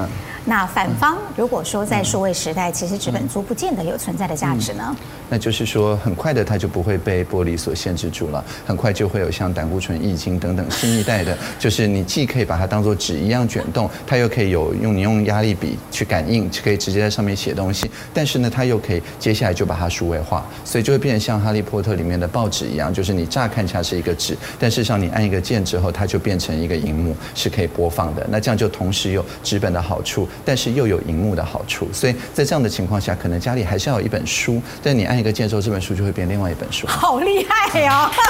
[0.00, 0.08] 嗯。
[0.46, 4.96] 那反方如果说在数位时代，其实纸本书不见得有存在的价值呢？
[5.28, 28.26] 那就是说，很快的它就不会被玻璃所限制住了，很快就会有像胆固醇易经等等新一代的， 就是你既可以把它当做纸一样卷动，它又可以有用你用压力笔去感应，可以直接在上面写东西，但是呢，它又可以接下来就把它数位化，所以就会变成像哈利波特里面的报纸一样，就是你乍看起来是一个纸，但事实上你按一个键之后，它就变成一个荧幕，是可以播放的。
[28.30, 30.28] 那这样就同时有纸本的好处。
[30.44, 36.86] 但是又有荧幕的好处，所以在这样的情况下，可能家里还是要有一本书，但你按一个键之后，这本书就会变另外一本书。
[36.86, 38.10] 好厉害呀！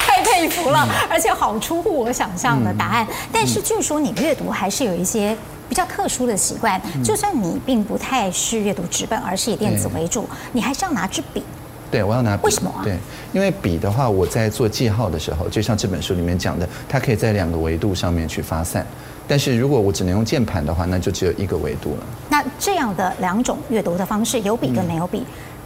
[0.00, 3.06] 太佩服了，而且好出乎我想象的答案。
[3.32, 5.36] 但是据说你阅读还是有一些
[5.68, 11.42] 比较特殊的习惯，就算你并不太是阅读纸本，而是以电子为主，你还是要拿支笔。
[11.90, 12.44] 对，我要拿笔。
[12.44, 12.80] 为什么啊？
[12.82, 12.96] 对，
[13.32, 18.86] 因为笔的话，我在做记号的时候，就像这本书里面讲的，它可以在两个维度上面去发散。
[19.28, 22.06] 但是如果我只能用键盘的话，那就只有一个维度了。
[22.28, 25.24] 那这样的两种阅读的方式，有笔跟没有笔，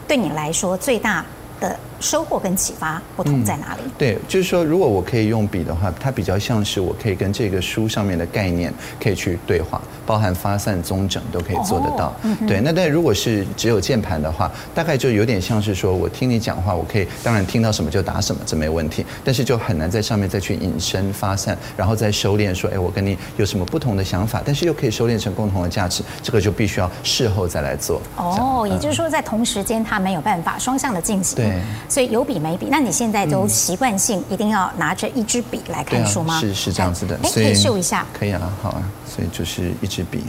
[0.08, 1.24] 对你来说最大
[1.60, 3.82] 的收获跟启发不同在哪里？
[3.84, 12.06] 嗯，对，就是说，如果我可以用笔的话，它比较像是我可以跟这个书上面的概念可以去对话，包含发散、综整都可以做得到。
[12.06, 19.04] 哦嗯、对，那但如果是只有键盘的话，大概就有点像是说我听你讲话，我可以当然听到什么就打什么，这没问题。
[19.22, 28.00] 但是就很难在上面再去引申发散，然后再收敛说，哎，我跟你有什么不同的想法，但是又可以收敛成共同的价值，这个就必须要事后再来做。
[28.16, 31.36] 哦，也就是说，在同时间它没有办法双向的进行。
[31.36, 31.60] 对。
[31.90, 36.36] 所以有笔没笔，那你现在都习惯性一定要拿着一支笔来看书吗？
[36.36, 38.06] 啊、是是这样子的，哎，可以秀一下。
[38.16, 40.22] 可以啊，好啊，所以就是一支笔，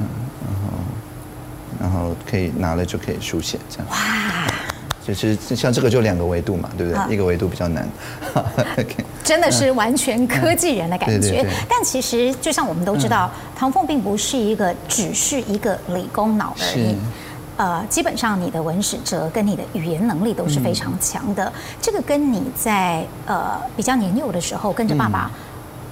[0.00, 0.06] 嗯，
[0.48, 0.78] 然后
[1.78, 3.86] 然后可以拿了就可以书写这样。
[3.90, 4.46] 哇，
[5.06, 6.98] 就是像这个就两个维度嘛，对不对？
[6.98, 7.86] 啊、一个维度比较难。
[9.22, 11.14] 真的是完全科技人的感觉。
[11.14, 16.96] 嗯嗯、对对对，但其实就像我们都知道，嗯、唐凤并不是一个只是一个理工脑而已。
[17.62, 21.44] 呃，基本上你的文史哲跟你的语言能力都是非常强的。
[21.44, 25.30] 嗯、这个跟你在呃比较年幼的时候跟着爸爸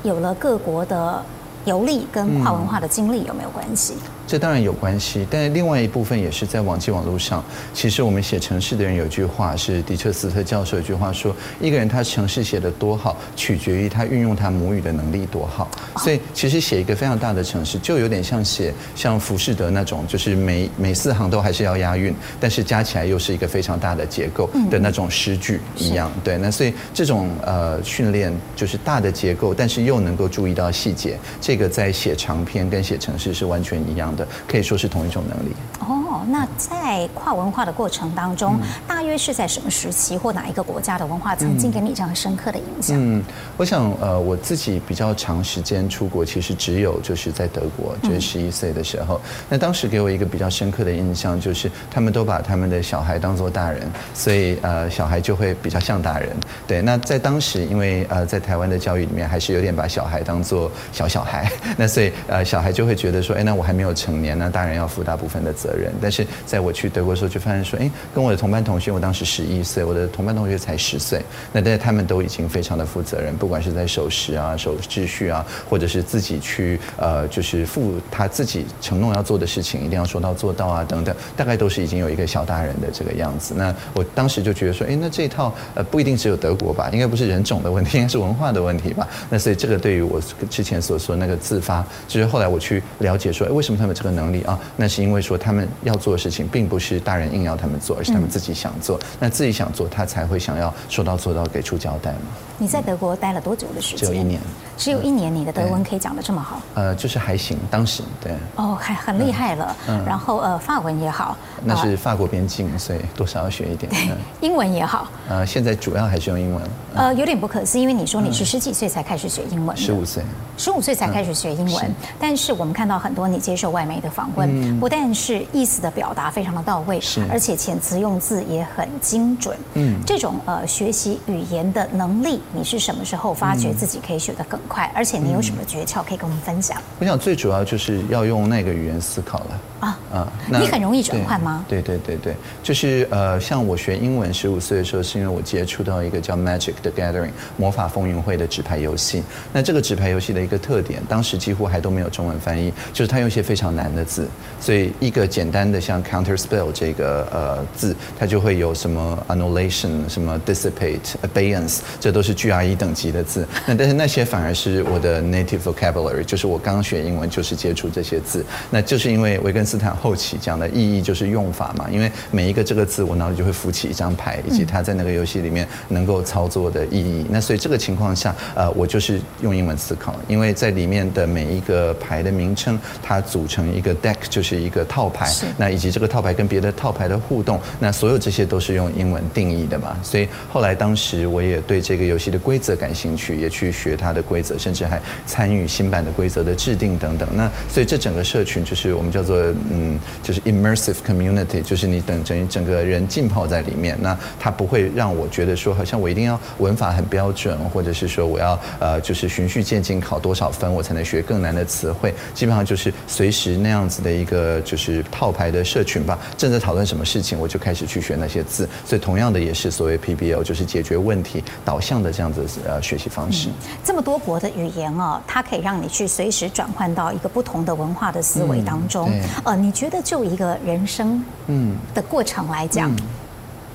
[0.02, 1.24] 有了各国的
[1.64, 3.94] 游历跟跨文化的经历有没有关系？
[4.30, 7.44] 这当然有关系，但是另外一部分也是在网际网络上。
[7.74, 15.68] 其实我们写城市的人有句话是迪彻斯特教授有句话说：一个人他城市写得多好，取决于他运用他母语的能力多好。
[15.96, 26.08] 所以其实写一个非常大的城市，就有点像写像浮士德那种，就是每每四行都还是要押韵，但是加起来又是一个非常大的结构的那种诗句一样。
[26.22, 34.19] 对，那所以这种呃训练就是大的结构，但是又能够注意到细节，这个在写长篇跟写城市是完全一样的。
[34.46, 35.52] 可以说是同一种能力。
[35.80, 35.98] 哦。
[36.10, 42.96] 哦，那在跨文化的过程当中，嗯、大约是在什么时期或哪一个国家的文化曾经给你这样深刻的影响？
[42.98, 43.22] 嗯，
[43.56, 49.20] 我想呃，我自己比较长时间出国，其实只有就是在德国，就是十一岁的时候。
[49.22, 56.30] 嗯、那当时给我一个比较深刻的印象，就是他们都把他们的小孩当做大人，所以呃，小孩就会比较像大人。
[56.66, 65.92] 对，那在当时，因为呃，在台湾的教育里面，还是有点把小孩当做小小孩， 那所以呃，小孩就会觉得说，哎，那我还没有成五年，呢大人要负大部分的责任。
[66.00, 83.54] 但是在我去德国的时候，就发现说，哎，跟我的同班同学，我当时十一岁，我的同班同学才十岁，那但是他们都已经非常的负责任，不管是在守时啊、守秩序啊，或者是自己去呃，就是负他自己承诺要做的事情，一定要说到做到啊等等，大概都是已经有一个小大人的这个样子。
[83.56, 89.06] 那我当时就觉得说，哎，那这一套呃不一定只有德国吧，应该不是人种的问题，应该是文化的问题吧。
[89.28, 94.58] 那所以这个对于我之前所说那个自发，就是后来我去了解说，哎，为什么他们有这个能力啊？
[94.76, 98.98] 那是因为说他们要做的事情，并不是大人硬要他们做，而是他们自己想做。
[99.18, 102.18] 那自己想做，他才会想要说到做到，给出交代嘛。
[102.56, 104.08] 你在德国待了多久的时间？
[104.08, 104.40] 只有一年。
[104.76, 106.60] 只有一年，你的德文可以讲得这么好？
[106.74, 108.32] 呃，就是还行，当时对。
[108.56, 109.76] 哦，还很厉害了。
[109.88, 110.02] 嗯。
[110.06, 111.36] 然后呃，法文也好。
[111.62, 113.90] 那是法国边境，所以多少要学一点。
[113.90, 114.08] 对。
[114.40, 115.10] 英文也好。
[115.28, 116.62] 呃，现在主要还是用英文。
[116.94, 119.76] 呃，有点不可思议，因为你说你是十几岁才开始学英文。
[119.76, 120.22] 十五岁。
[120.56, 129.56] 十五岁才开始学英文，但是我们看到很多你接受外媒的访问，不但是意思的表达非常的到位，是，而且遣词用字也很精准。
[129.74, 129.98] 嗯。
[130.06, 134.90] 这种呃学习语言的能力，你是什么时候发觉自己可以学得更快？
[134.94, 136.76] 而且你有什么诀窍可以跟我们分享？
[136.98, 139.60] 我想最主要就是要用那个语言思考了。
[139.80, 140.30] 啊啊！
[140.46, 141.64] 你很容易转换吗？
[141.66, 149.22] 对对对对，就是呃，像我学英文，十五岁的时候，是因为我接触到一个叫 Magic the Gathering 魔法风云会的纸牌游戏。
[149.54, 154.28] 那这个纸牌游戏的一个特点，当时几乎还都没有中文翻译，就是它用一些非常难的字，
[154.60, 163.46] 所以一个简单的像 Counter Spell 这个呃字，它就会有什么 Annulation、什么 Dissipate、Abeyance，这都是 GRE 等级的字。
[163.66, 177.26] 那但是那些反而是我的 Native Vocabulary，就是我刚学英文就是接触这些字，那就是因为维根斯坦后期讲的意义就是用法嘛，因为每一个这个字，我脑里就会浮起一张牌，以及它在那个游戏里面能够操作的意义。
[177.30, 185.30] 那所以这个情况下，呃，我就是用英文思考，因为在里面的每一个牌的名称，它组成一个 deck，就是一个套牌。
[185.56, 189.96] 那以及这个套牌跟别的套牌的互动，那所有这些都是用英文定义的嘛。
[190.02, 197.28] 所以后来当时我也对这个游戏的规则感兴趣，也去学它的规则，甚至还参与新版的规则的制定等等。
[197.34, 199.36] 那所以这整个社群就是我们叫做
[199.70, 199.98] 嗯。
[200.22, 216.18] 就是 immersive community，就是你等整整个人浸泡在里面，那它不会让我觉得说好像我一定要文法很标准，或者是说我要呃就是循序渐进考多少分我才能学更难的词汇，基本上就是随时那样子的一个就是套牌的社群吧。
[216.36, 218.68] 正在讨论什么事情，我就开始去学那些字。
[218.84, 223.48] 所以同样的也是所谓 PBL，就是解决问题导向的这样子呃学习方式。
[223.48, 223.52] 嗯，
[223.84, 229.08] 这么多国的语言哦，它可以让你去随时转换到一个不同的文化的思维当中。
[229.12, 230.00] 嗯，呃，你觉得？
[230.02, 232.96] 就一个人生嗯的过程来讲，嗯、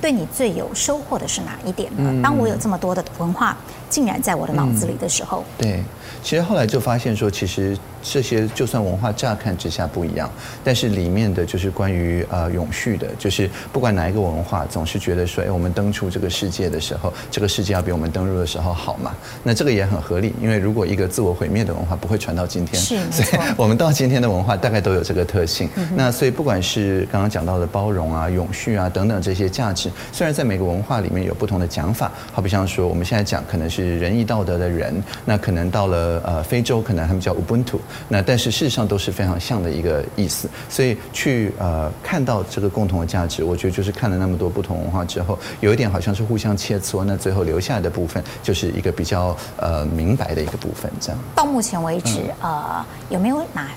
[0.01, 2.21] 对你最有收获的是哪一点呢？
[2.21, 3.55] 当我有这么多的文化
[3.89, 5.83] 竟然在我的脑子里的时候，嗯、对，
[6.23, 7.77] 其实后来就发现说，其实。
[8.07, 10.29] 这些就算文化乍看之下不一样，
[10.63, 19.11] 但是里面的就是关于呃永续的，就是不管哪一个文化，总是觉得说，哎，我们登出这个世界的时候，这个世界要比我们登入的时候好嘛？
[19.41, 25.67] 那这个也很合理，因为如果一个自我毁灭的文化不会传到今天，是，所以我们到今天的文化大概都有这个特性。
[25.95, 37.79] 那所以不管是刚刚讲到的包容啊、永续啊等等这些价值，虽然在每个文化里面有不同的讲法，好比像说我们现在讲可能是仁义道德的仁，那可能到了呃非洲，可能他们叫 Ubuntu。
[38.07, 51.19] 那但是事实上都是非常像的一个意思，所以去呃看到这个共同的价值，我觉得就是看了那么多不同文化之后，有一点好像是互相切磋，那最后留下来的部分就是一个比较呃明白的一个部分，这样。
[51.35, 53.69] 到目前为止，呃，有没有哪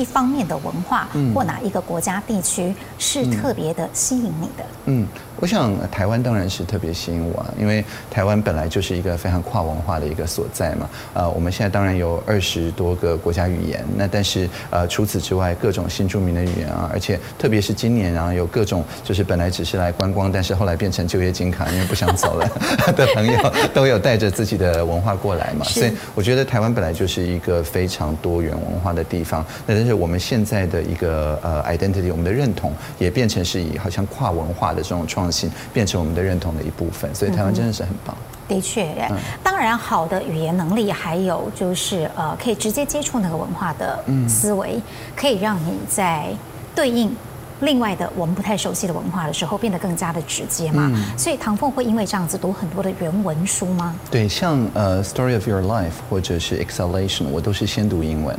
[0.00, 4.64] 一方面的文化或哪一个国家地区是特别的吸引你的？
[4.86, 5.06] 嗯。
[5.36, 10.86] 我想台湾当然是特别吸引我，啊因为台湾本来就是一个非常跨文化的一个所在嘛。
[11.14, 22.46] 呃，我们现在当然有二十多个国家语言，那但是呃除此之外，各种新著名的语言啊，而且特别是今年啊，有各种就是本来只是来观光，但是后来变成就业金卡，因为不想走了
[22.94, 25.64] 的朋友，都有带着自己的文化过来嘛。
[25.64, 29.42] 所以我觉得台湾本来就是一个非常多元文化的地方。
[29.66, 35.50] 那但是我们现在的一个呃 identity，我们的认同也变成是以好像跨文化的这种创新。
[35.72, 38.16] 变成我们的认同的一部分，所以台湾真的是很棒。
[38.48, 38.94] 的确，
[39.42, 44.80] 当然好的语言能力，还有就是呃，可以直接接触那个文化的思维，
[45.14, 46.26] 可以让你在
[46.74, 47.14] 对应
[47.60, 50.90] 另外的我们不太熟悉的文化的时候，变得更加的直接嘛。
[50.94, 53.94] 嗯、所以唐凤会因为这样子读很多的原文书吗？
[54.10, 58.36] 对，像呃《Story of Your Life》或者是《Exhalation》，我都是先读英文，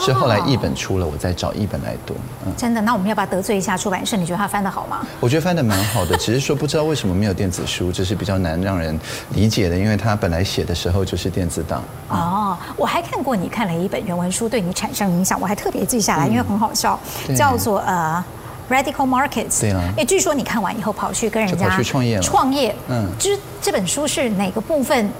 [0.00, 2.14] 是后来译本出了，我再找译本来读。
[2.46, 2.80] 嗯、真的？
[2.80, 4.16] 那我们要不要得罪一下出版社？
[4.16, 5.06] 你觉得他翻得好吗？
[5.20, 8.98] 我觉得翻得蛮好的，只是说不知道为什么没有电子书，这是比较难让人
[9.34, 11.82] 理解的，因为他本来写的时候就是电子档。
[12.10, 18.24] 嗯、哦，我还看过你看了一本原文书，对你产生影响，我还特别记下来，因为很好笑，嗯、叫做呃。
[18.72, 22.18] Radical Markets，对啊，哎，据说你看完以后跑去跟人家创业。
[22.20, 25.10] 创业，嗯，就是这本书是哪个部分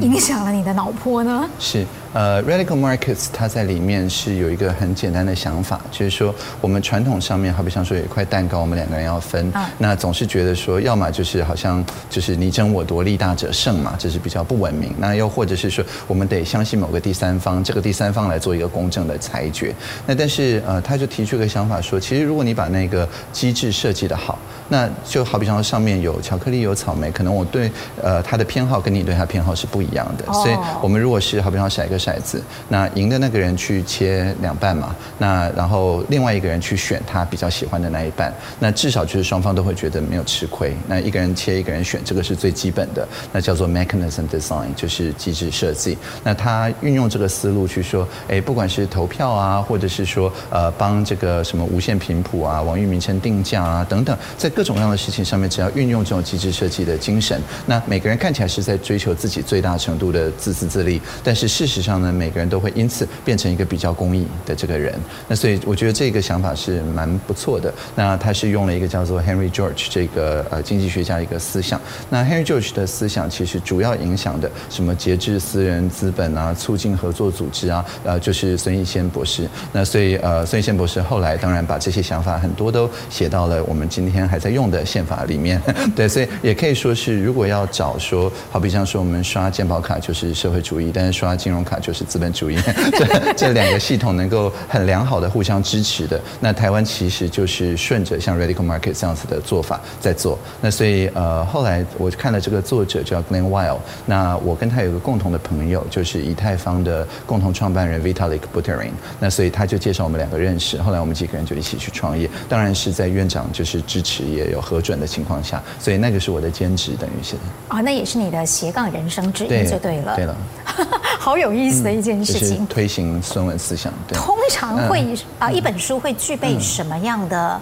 [0.00, 1.48] 影响了你的脑波呢？
[1.60, 1.86] 是。
[2.16, 14.94] 呃，Radical Markets 它在里面是有一个很简单的想法，就是说我们传统上面，好比像说有一块蛋糕，我们两个人要分，啊、那总是觉得说，要么就是好像就是你争我夺，利大者胜嘛，这是比较不文明。
[14.96, 19.74] 那又或者是说，我们得相信某个第三方，这个第三方来做一个公正的裁决。
[20.06, 24.38] 那但是呃，他就提出一个想法说，其实如果你把那个机制设计的好，
[24.70, 27.70] 那就好比像说上面有巧克力有草莓，可能我对
[28.02, 32.00] 呃他的偏好跟你对他偏好是不一样的，所以我们如果是好比像骰个。
[32.06, 40.76] 骰子，那赢的那个人去切两半嘛，那然后另外一个人去选他比较喜欢的那一半，那至少就是双方都会觉得没有吃亏。
[40.86, 45.98] 那一个人切，一个人选，这个是最基本的，那叫做 mechanism design，就是机制设计。
[46.22, 61.96] 那他运用这个思路去说，哎，不管是投票啊，或者是说呃帮这个什么无线频谱啊、网域名称定价啊等等，在各种各样的事情上面，只要运用这种机制设计的精神，那每个人看起来是在追求自己最大程度的自私自利，但是事实上。
[62.00, 64.94] 呢，每个人都会因此变成一个比较公益的这个人。
[65.28, 67.72] 那所以我觉得这个想法是蛮不错的。
[67.94, 71.80] 那他是用了一个叫做 Henry George 这个呃经济学家一个思想。
[72.10, 79.48] 那 Henry George 的思想其实主要影响的什么节制私人资本啊，促进合作组织啊，呃，就是孙逸仙博士。
[79.72, 85.60] 那所以呃，孙逸仙博士后来当然把这些想法很多都写到了我们今天还在用的宪法里面。
[85.96, 91.75] 对，所以也可以说是，如果要找说，好比像说我们刷健保卡就是社会主义，但是刷金融卡。
[91.80, 92.58] 就是资本主义，
[92.92, 96.20] 这这两个系统能够很良好的互相支持的。
[96.40, 100.38] 那台湾其实就是顺着像 Radical Market 这样子的做法在做。
[100.60, 108.90] 那所以呃，后来我看了这个作者叫 Glen Weil，那我跟他有个共同的朋友，就是以太坊的共同创办人 Vitalik Buterin。
[109.20, 112.28] 那所以他就介绍我们两个认识，后来我们几个人就一起去创业。
[112.48, 117.36] 当然是在院长就是支持也有核准的情况下，所以那个是我的兼职，等于是。
[117.68, 120.14] 啊、哦，那也是你的斜杠人生之一，就对了。
[120.16, 120.36] 对了，
[121.18, 121.65] 好有意思。
[121.82, 123.92] 的一件事情，嗯、推行孙文思想。
[124.08, 127.60] 对，通常会啊，一本书会具备什么样的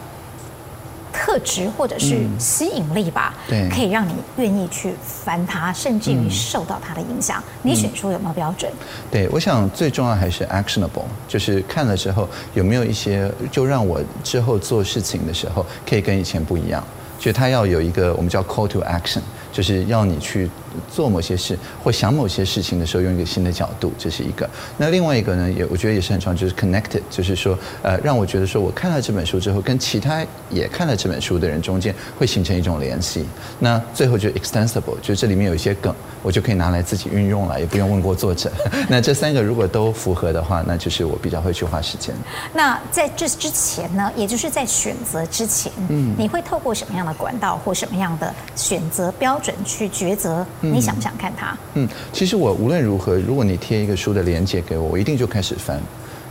[1.13, 3.35] 特质或者是吸引力吧？
[3.49, 7.43] 对，可以让你愿意去翻它，甚至于受到它的影响。
[7.63, 8.71] 你选书有没有标准？
[9.11, 16.83] 对，我想最重要还是 actionable，就是看了之后有没有一些，就让我之后做事情的时候可以跟以前不一样。
[17.19, 19.21] 就它要有一个我们叫 call to action，
[19.53, 20.51] 就是要你去。
[20.91, 24.49] 做某些事或想某些事情的时候，用一个新的角度，这是一个。
[24.77, 33.27] 那另外一个呢，也我觉得也是很重要，就是 connected，就是说，呃，让我觉得说我看了这本书之后，跟其他也看了这本书的人中间会形成一种联系。
[33.59, 38.51] 那最后就 extensible，就这里面有一些梗，我就可以拿来自己运用了，也不用问过作者。
[38.89, 42.14] 那这三个如果都符合的话，那就是我比较会去花时间。
[42.53, 50.45] 那在这之前呢，也就是在选择之前，嗯，你会透过什么样的管道或什么样的选择标准去抉择？
[50.73, 51.57] 你想不想看它？
[51.75, 55.81] 嗯，其实我无论如何，如果你贴一个书的链接给我，我一定就开始翻。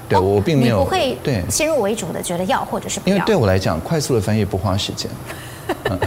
[0.10, 3.16] 对，我并没有，你不会对先入为主的觉得要或者是不要。
[3.16, 5.10] 因为对我来讲，快速的翻页不花时间。
[5.90, 5.98] 嗯，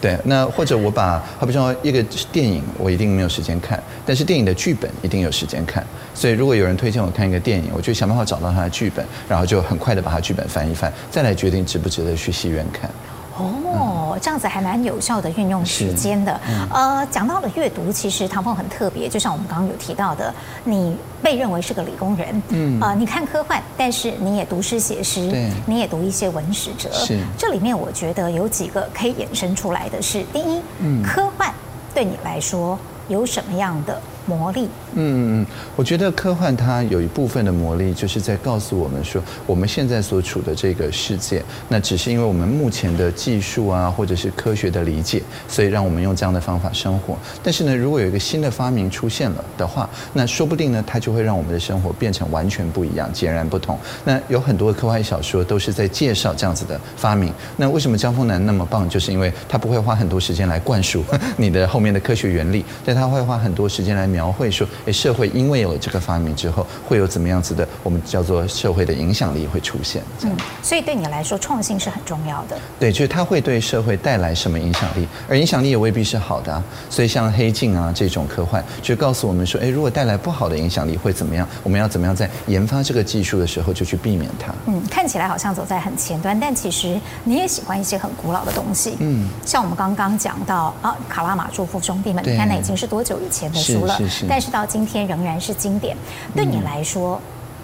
[0.00, 0.16] 对。
[0.24, 2.00] 那或者我把，好比说一个
[2.30, 5.84] 电影，我一定没有时间看，但是电影的剧本一定有时间看。
[6.14, 12.88] 所以如果有人推荐我看一个电影，我就想办法找到他的剧本，然后就很快的把他剧本翻一翻，再来决定值不值得去戏院看。
[13.36, 16.40] 哦，这样子还蛮有效的运用时间的。
[16.48, 20.34] 嗯、呃，讲到了阅读，其实唐凤很特别，就像我们刚刚有提到的，
[20.64, 22.42] 你被认为是个理工人。
[22.48, 22.78] 嗯。
[22.80, 26.90] 呃，你看科幻，但是你也读诗写诗，对，你也读一些文史哲。
[26.92, 27.20] 是。
[27.36, 31.52] 这里面我觉得有几个可以衍生出来的是：第一，嗯，科幻
[31.94, 34.00] 对你来说有什么样的？
[34.26, 47.16] 魔力，嗯嗯，我觉得科幻它有一部分的魔力，就是在告诉我们说，我们现在所处的这个世界，那只是因为我们目前的技术啊，或者是科学的理解，所以让我们用这样的方法生活。
[47.42, 53.78] 但是呢，如果有一个新的发明出现了的话，那说不定呢，它就会让我们的生活变成完全不一样，截然不同。
[54.04, 57.32] 那有很多科幻小说都是在介绍这样子的发明。
[57.56, 58.86] 那为什么江峰南那么棒？
[58.88, 61.02] 就是因为他不会花很多时间来灌输
[61.36, 64.10] 你的后面的科学原理，但他会花很多时间来。
[64.10, 70.02] 描绘说，哎，社会因为有了这个发明之后，会有怎么样子的，我们叫做社会的影响力会出现。
[70.22, 72.58] 嗯，所以对你来说，创新是很重要的。
[72.78, 76.62] 对，就是它会对社会带来什么影响力，而影响力也未必是好的啊。
[76.88, 81.46] 所以像黑镜啊这种科幻，就告诉我们说，哎，如果带来不好的影响力会怎么样？
[81.62, 84.52] 我们要怎么样在研发这个技术的时候就去避免它？
[84.66, 88.96] 嗯，看起来好像走在很前端，但其实你也喜欢一些很古老的东西。
[89.00, 93.96] 嗯，像我们刚刚讲到啊，卡拉马祝夫兄弟们，你看那已经是多久以前的书了？
[93.98, 94.26] 是是是。
[94.28, 95.96] 但是到今天仍然是经典。
[96.32, 97.20] 对你来说，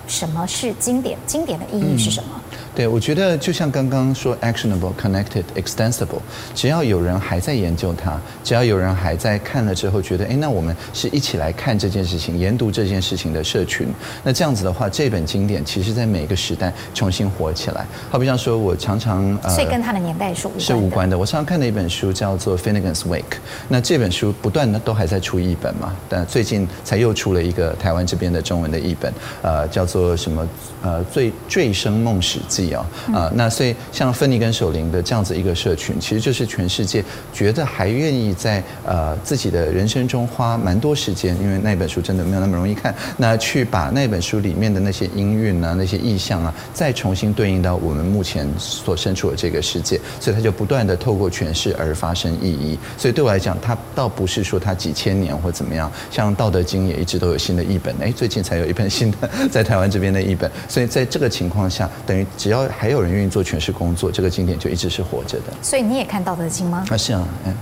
[0.08, 1.16] 什么是经典？
[1.24, 2.30] 经典的意义是什么？
[2.76, 6.20] 嗯对，我觉得就像刚刚说，actionable, connected, extensible，
[6.54, 13.88] 只要有人还在研究它，只要有人还在看了之后觉得，哎，那我们是一起来看这件事情、研读这件事情的社群。
[14.22, 17.86] 那这样子的话，这本经典其实在每个时代重新活起来。
[18.10, 20.60] 好比像说，我常常呃，所以跟它的年代是无关的。
[20.60, 21.18] 是无关的。
[21.18, 23.20] 我常常看的一本书叫做《Finnegan's Wake》，
[23.68, 29.10] 那这本书不断的都还在出译本嘛，但最近才又出了一个台湾这边的中文的译本，
[29.40, 30.46] 呃，叫做什么？
[30.82, 32.65] 呃，醉醉生梦死记。
[32.72, 52.78] 啊、呃，那所以像芬尼跟守灵的这样子一个社群，其实就是全世界觉得还愿意在呃自己的人生中花蛮多时间，因为那本书真的没有那么容易看，那去把那本书里面的那些音韵啊、那些意象啊，再重新对应到我们目前所身处的这个世界，所以它就不断的透过诠释而发生意义。
[52.96, 65.52] 所以对我来讲，它倒不是说它几千年或怎么样，像《道德经》也一直都有新的译本，哎，最近才有一本新的在台湾这边的译本，所以在这个情况下，等于只要还有人愿意做诠释工作，这个经典就一直是活着的。
[65.60, 66.84] 所以你也看《道德经》吗？
[66.88, 67.52] 啊，是啊，嗯。《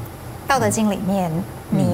[0.46, 1.32] 道德经》里面，
[1.70, 1.86] 你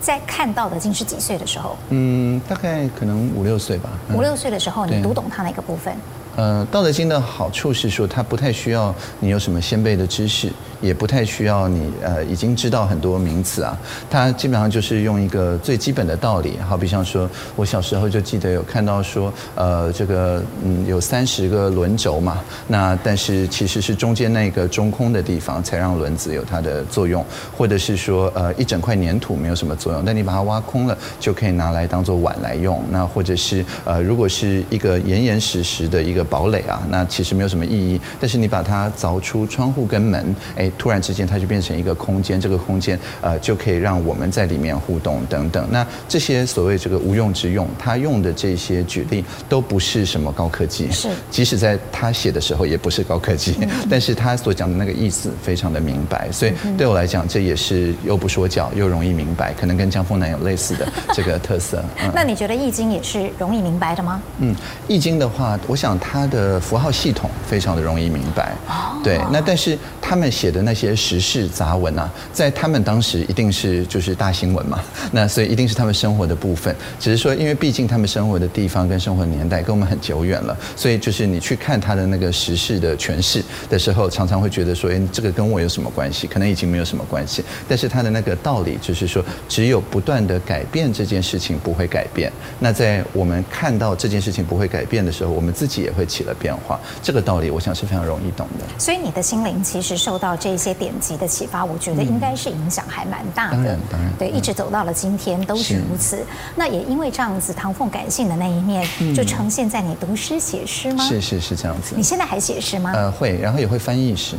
[0.00, 1.76] 在看《道德经》是几岁的时候？
[1.90, 3.90] 嗯，大概可能五六岁吧。
[4.14, 5.94] 五六岁的时候，你读懂它哪个部分？
[6.34, 13.76] 呃，《道德经》的好处是说，它不太需要你有什么先辈的知识，也不太需要你呃已经知道很多名词啊。
[14.08, 27.22] 它基本上就是用一个最基本的道理，好比像说，我小时候就记得有看到说，呃，这个嗯有三十个轮轴嘛，那但是其实是中间那个中空的地方才让轮子有它的作用，
[27.54, 32.82] 或者是说呃一整块粘土没有什么作用，但你把它挖空了就可以拿来当做碗来用。
[32.90, 36.21] 那或者是呃如果是一个严严实实的一个。
[36.24, 38.00] 堡垒啊，那其实没有什么意义。
[38.20, 45.66] 但是你把它凿出窗户跟门，哎，突然之间它就变成一个空间，这个空间呃就可以让我们在里面互动等等。
[45.70, 56.30] 那这些所谓这个无用之用，他用的这些举例都不是什么高科技，是，即使在他写的时候也不是高科技，嗯、 但是他所讲的那个意思非常的明白。
[56.32, 61.82] 所以对我来讲，这也是又不说教又容易明白，可能跟江峰南有类似的这个特色。
[62.02, 64.20] 嗯、 那你觉得《易经》也是容易明白的吗？
[64.38, 64.54] 嗯，
[64.88, 66.11] 《易经》的话，我想它。
[66.12, 68.54] 它的符号系统非常的容易明白，
[69.02, 69.18] 对。
[69.32, 74.78] 那但是他们写的那些时事杂文啊，在他们当时一定是就是大新闻嘛，
[75.10, 76.76] 那所以一定是他们生活的部分。
[77.00, 86.26] 只是说，因为毕竟他们生活的地方跟生活的年代跟我们很久远了，所以就是你去看他的那个时事的诠释的时候，常常会觉得说，哎，这个跟我有什么关系？
[86.26, 87.42] 可能已经没有什么关系。
[87.66, 92.30] 但是他的那个道理就是说，只有不断的改变这件事情不会改变。
[92.58, 96.01] 那在我们看到这件事情不会改变的时候，我们自己也会。
[96.04, 98.64] 起了变化，这个道理我想是非常容易懂的。
[98.78, 103.52] 所以你的心灵其实受到这些典籍的启发，我觉得应该是影响还蛮大的。
[103.52, 106.24] 当然，当然，对，一直走到了今天都是如此。
[106.56, 111.04] 那也因为这样子，唐凤感性的那一面就呈现在你读诗写诗吗？
[111.04, 111.94] 是是是这样子。
[111.96, 112.92] 你现在还写诗吗？
[112.94, 114.36] 呃，会，然后也会翻译诗，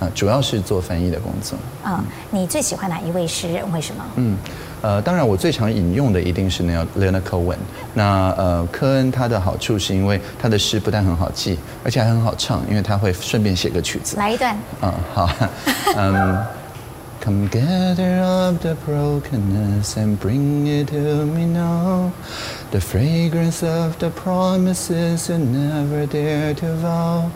[0.00, 1.58] 啊，主要是做翻译的工作。
[1.84, 3.70] 嗯，你最喜欢哪一位诗人？
[3.72, 4.04] 为什么？
[4.16, 4.36] 嗯。
[4.82, 7.56] 呃，当然，我最常引用的一定是那个 Leonard Cohen。
[7.94, 14.16] 那呃，科恩他的好处是因为他的诗不但很好记，而且还很好唱，因为他会顺便写个曲子。
[14.16, 14.56] 来一段。
[14.82, 15.28] 嗯，好。
[15.96, 16.44] 嗯
[17.24, 22.12] ，Come gather up the brokenness and bring it to me now.
[22.70, 27.30] The fragrance of the promises you never dare to vow。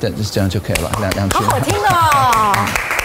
[0.00, 1.38] 这这样就可以了，两两句。
[1.38, 2.97] 好好听哦。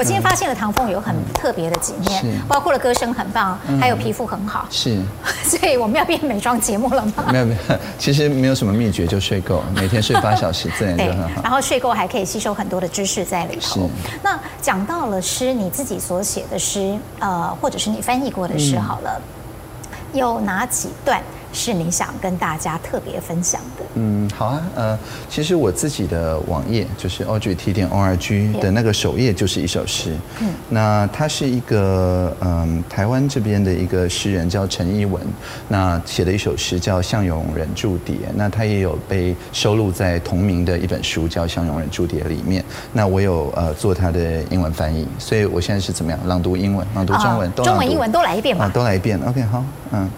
[0.00, 4.66] 我今天发现了唐凤有很特别的几面，包括了歌声很棒，还有皮肤很好。
[4.70, 4.98] 是，
[5.44, 7.26] 所以我们要变美妆节目了吗？
[7.30, 11.42] 没有没有， 其实没有什么秘诀，就睡够，每天睡八小时，自然就很好。
[11.44, 13.90] 然后睡够还可以吸收很多的知识在里头。
[14.22, 19.20] 那讲到了诗，你自己所写的诗，呃，或者是你翻译过的诗，好了，
[20.14, 21.22] 有哪几段
[21.52, 23.84] 是你想跟大家特别分享的？
[23.94, 24.98] 嗯，好啊，呃，
[25.28, 27.24] 其实我自己的网页就是
[27.54, 30.16] 提点 org 的那个首页就是一首诗。
[30.40, 35.20] 嗯，那它是一个嗯台湾这边的一个诗人叫陈一文，
[35.68, 42.64] 那写的一首诗叫《向永忍住蝶》，那他也有被收录在同名的一本书叫《向永忍住蝶》里面。
[42.92, 48.66] 那我有呃做他的英文翻译，所以我现在是怎么样朗读英文、朗读中文、哦、中文、英文都来一遍吧。
[48.66, 49.18] 啊，都来一遍。
[49.26, 50.08] OK，好，嗯。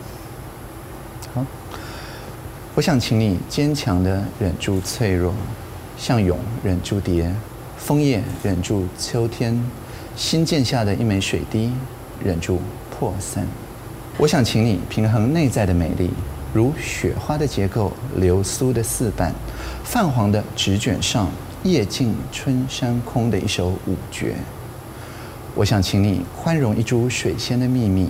[2.75, 5.35] 我想请你坚强地忍住脆弱，
[5.99, 7.31] 像蛹忍住蝶，
[7.77, 9.63] 枫叶忍住秋天，
[10.17, 11.71] 新建下的一枚水滴
[12.25, 13.47] 忍住破散。
[14.17, 16.09] 我想请你平衡内在的美丽，
[16.55, 19.35] 如雪花的结构，流苏的四瓣，
[19.85, 21.29] 泛黄的纸卷上，
[21.65, 24.35] 夜静春山空的一首五绝。
[25.55, 28.09] 我想请你宽容一株水仙的秘密，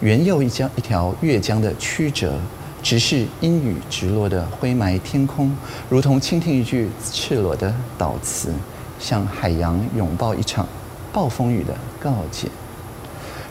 [0.00, 2.38] 缘又一江一条越江的曲折。
[2.86, 5.52] 直视阴雨直落的灰霾天空，
[5.90, 8.54] 如同倾听一句赤裸的祷词，
[9.00, 10.64] 向海洋拥抱一场
[11.12, 12.46] 暴风雨的告诫。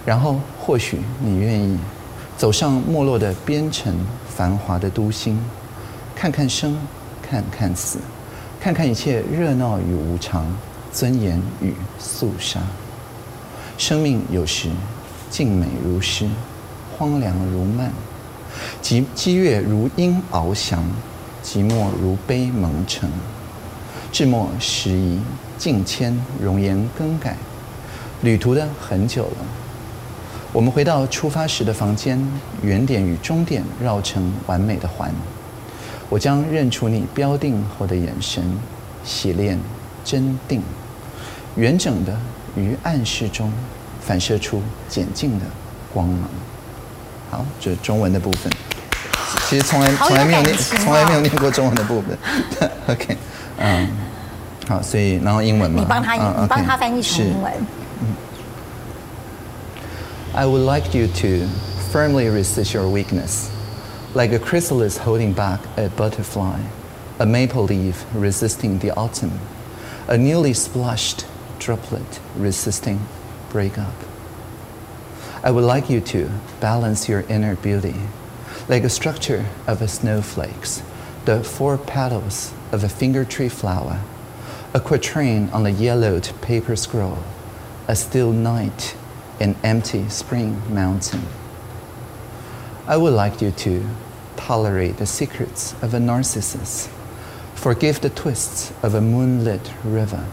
[0.05, 1.77] 然后，或许你愿意
[2.37, 3.93] 走上没落的边城，
[4.33, 5.37] 繁华的都心，
[6.15, 6.77] 看看生，
[7.21, 7.99] 看看死，
[8.61, 10.45] 看看一切热闹与无常，
[10.93, 12.61] 尊严与肃杀。
[13.77, 14.69] 生命有时
[15.29, 16.25] 静美如诗，
[16.97, 17.91] 荒凉如漫。
[18.81, 20.83] 激激越如鹰翱翔，
[21.43, 23.09] 寂寞如悲蒙尘。
[24.11, 25.19] 至末时移
[25.57, 27.35] 境迁，容颜更改。
[28.21, 29.45] 旅途的很久了，
[30.53, 32.17] 我们回到出发时的房间，
[32.63, 35.13] 原点与终点绕成完美的环。
[36.09, 38.57] 我将认出你标定后的眼神，
[39.03, 39.59] 洗练
[40.03, 40.61] 真定，
[41.57, 42.17] 完整的
[42.55, 43.51] 于暗室中
[43.99, 45.45] 反射出简净的
[45.93, 46.29] 光芒。
[47.34, 48.52] 好，这是中文的部分。
[49.48, 52.18] 其实从来从来没有念从来没有念过中文的部分。
[52.88, 53.16] OK，
[53.58, 53.88] 嗯，
[54.68, 57.52] 好，所以然后英文嘛，你帮他，你帮他翻译成英文。
[60.32, 61.48] I would like you to
[61.92, 63.48] firmly resist your weakness,
[64.14, 66.58] like a chrysalis holding back a butterfly,
[67.18, 69.32] a maple leaf resisting the autumn,
[70.06, 71.24] a newly splashed
[71.58, 73.00] droplet resisting
[73.52, 73.94] breakup.
[75.45, 77.93] I would like you to balance your inner beauty.
[78.67, 80.81] like a structure of a snowflakes,
[81.25, 84.01] the four petals of a finger tree flower,
[84.73, 87.19] a quatrain on a yellowed paper scroll,
[87.87, 88.95] a still night
[89.39, 91.21] in empty spring mountain.
[92.87, 93.87] I would like you to
[94.37, 96.89] tolerate the secrets of a narcissus,
[97.53, 100.25] forgive the twists of a moonlit river,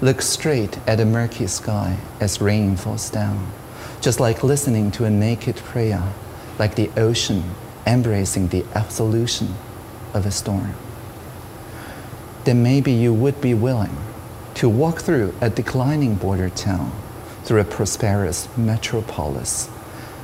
[0.00, 3.52] look straight at a murky sky as rain falls down,
[4.06, 6.00] just like listening to a naked prayer
[6.60, 7.42] like the ocean
[7.84, 9.52] embracing the absolution
[10.14, 10.72] of a storm.
[12.44, 13.96] Then maybe you would be willing
[14.54, 16.92] to walk through a declining border town,
[17.42, 19.68] through a prosperous metropolis,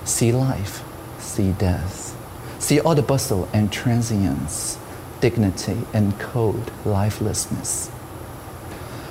[0.05, 0.85] see life,
[1.19, 2.17] see death,
[2.61, 4.79] see all the bustle and transience,
[5.21, 7.91] dignity and cold lifelessness.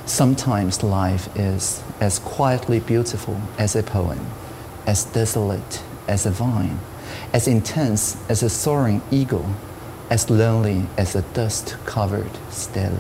[0.06, 4.26] Sometimes life is as quietly beautiful as a poem,
[4.86, 6.80] as desolate as a vine
[7.34, 9.46] as intense as a soaring eagle,
[10.10, 13.00] as lonely as a dust covered stele.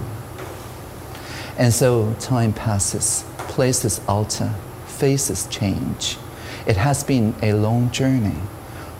[1.58, 4.54] And so time passes, places alter,
[4.86, 6.18] faces change.
[6.66, 8.38] It has been a long journey.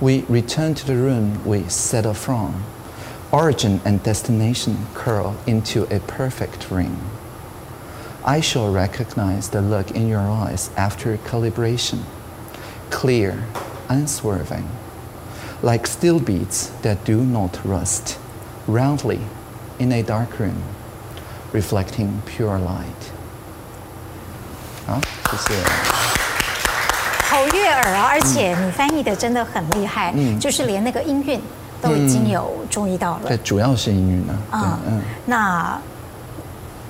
[0.02, 2.64] We return to the room we set off from.
[3.32, 7.00] Origin and destination curl into a perfect ring.
[8.26, 12.04] I shall recognize the look in your eyes after calibration.
[12.92, 13.34] Clear,
[13.90, 14.66] unswerving,
[15.64, 18.20] like steel beads that do not rust,
[18.68, 19.22] roundly
[19.80, 20.62] in a dark room,
[21.52, 23.12] reflecting pure light.
[24.86, 25.00] 好，
[25.32, 25.64] 谢谢。
[27.24, 28.10] 好悦耳啊！
[28.12, 31.42] 而且你翻译的真的很厉害，嗯，就是连那个音韵
[31.82, 33.30] 都已经有注意到了。
[33.30, 34.38] 对，主要是音韵呢。
[34.52, 35.02] 啊，嗯。
[35.26, 35.82] 那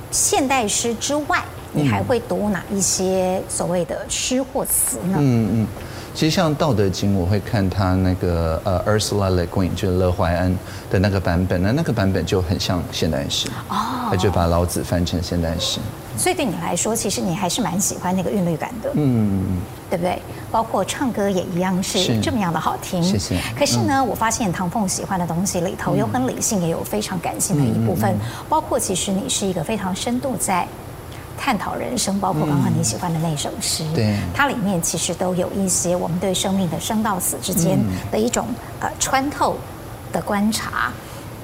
[0.09, 1.41] 现代诗之外，
[1.71, 5.17] 你还会读哪一些所谓的诗或词呢？
[5.19, 5.67] 嗯嗯。
[6.13, 10.55] 其实像《道德经》，我会看他那个呃，Ursula Le Guin，就是乐怀安
[10.89, 15.79] 的那个版本，那那个版本就很像现代诗哦，他就把老子翻成现代诗。
[16.17, 20.21] 所以对你来说，其实你还是蛮喜欢那个韵律感的，嗯，对不对？
[20.51, 23.01] 包括唱歌也一样是这么样的好听。
[23.01, 23.39] 谢谢。
[23.57, 28.13] 可是呢，我发现唐凤喜欢的东西里头，有很理性，也有非常感性的一部分。
[28.49, 30.67] 包括其实你是一个非常深度在。
[31.43, 37.79] 探讨人生，包括刚刚你喜欢的那首诗，嗯、对，它里面其实都有一些我们对生命的生到死之间
[38.11, 39.57] 的一种、嗯、呃穿透
[40.13, 40.93] 的观察，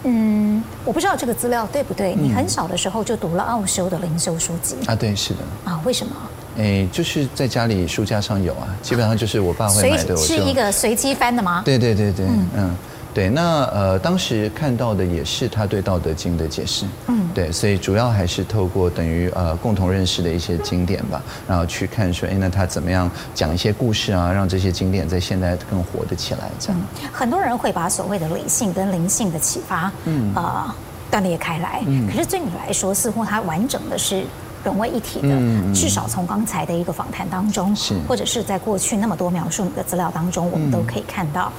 [0.03, 2.13] 嗯，我不知道这个资料对不对。
[2.13, 4.95] 你很小的时候就读了奥修的灵修书籍啊？
[4.95, 5.39] 对，是的。
[5.65, 6.15] 啊，为什么？
[6.59, 10.15] 哎，就是在家里书架上有啊，基本上就是我爸会买的。
[10.15, 11.63] 是一个随机翻的吗？
[11.65, 12.47] 对对对对，嗯。
[12.55, 12.75] 嗯
[13.13, 26.81] 对，那呃，当时看到的也是他对《道德经》的解释，嗯，对，所以主要还是透过等于呃共同认识的一些经典吧，然后去看说，哎，那他怎么样讲一些故事啊，让这些经典在现代更活得起来，这样。
[26.81, 30.73] 嗯，很多人会把所谓的理性跟灵性的启发，嗯，呃，
[31.11, 34.23] 断裂开来，嗯，可是对你来说，似乎它完整的是
[34.63, 41.53] 融为一体的，嗯，至少从刚才的一个访谈当中，是，或者是在过去那么多描述你的资料当中，我们都可以看到。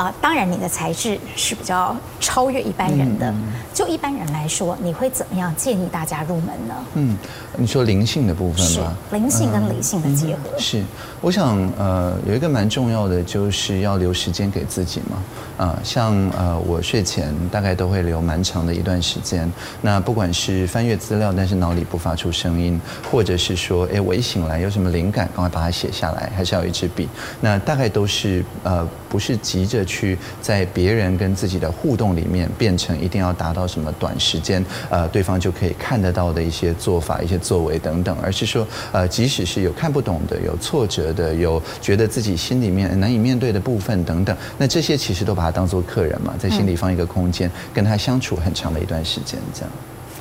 [0.00, 3.28] 啊、呃，当然，你的才智是比较超越一般人的。
[3.28, 6.74] 嗯、就一般人来说，你会怎么样建议大家入门呢？
[6.94, 7.18] 嗯，
[7.58, 8.96] 你说灵性的部分吗？
[9.12, 10.40] 灵性跟理性的结合。
[10.56, 10.82] 嗯、是，
[11.20, 15.18] 我想呃，有一个蛮重要的，就是要留时间给自己嘛。
[15.58, 19.52] 啊、呃，像呃，我睡前大概都会留蛮长的一段时间。
[19.82, 22.80] 那不管是翻阅资料，但是脑里不发出声音，
[23.12, 27.06] 或者是说，哎，我一醒来有什么灵感，赶快把它写下来，还是要有一支笔。
[27.42, 29.84] 那大概都是呃，不是急着。
[29.90, 49.70] 去在别人跟自己的互动里面，变成一定要达到什么短时间，呃，对方就可以看得到的一些做法、一些作为等等，而是说，呃，即使是有看不懂的、有挫折的、有觉得自己心里面难以面对的部分等等，那这些其实都把它当做客人嘛，在心里放一个空间，跟他相处很长的一段时间，这样。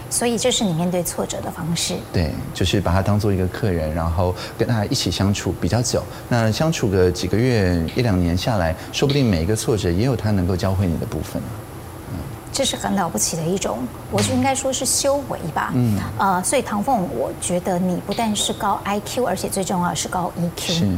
[0.10, 1.96] 所以这是你面对挫折的方式。
[2.12, 6.04] 对，就是把他当做一个客人，然后跟他一起相处比较久。
[6.28, 11.42] 那相处个几个月、一两年下来，说不定每一个挫折也有他能够教会你的部分。
[12.52, 13.78] 这是很了不起的一种，
[14.12, 15.72] 我就应该说是修为吧。
[15.76, 15.98] 嗯。
[16.18, 20.68] 呃，所以唐凤，我觉得你不但是高 IQ，而且最重要是高 EQ。
[20.68, 20.98] 是。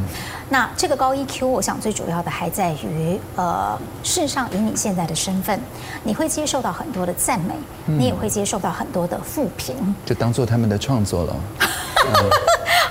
[0.52, 5.58] 那这个高 EQ，我想最主要的还在于，呃，事实上以你现在的身份，
[6.04, 7.54] 你会接受到很多的赞美，
[7.88, 11.36] 嗯、你也会接受到很多的负评，就当做他们的创作了。
[12.06, 12.30] 嗯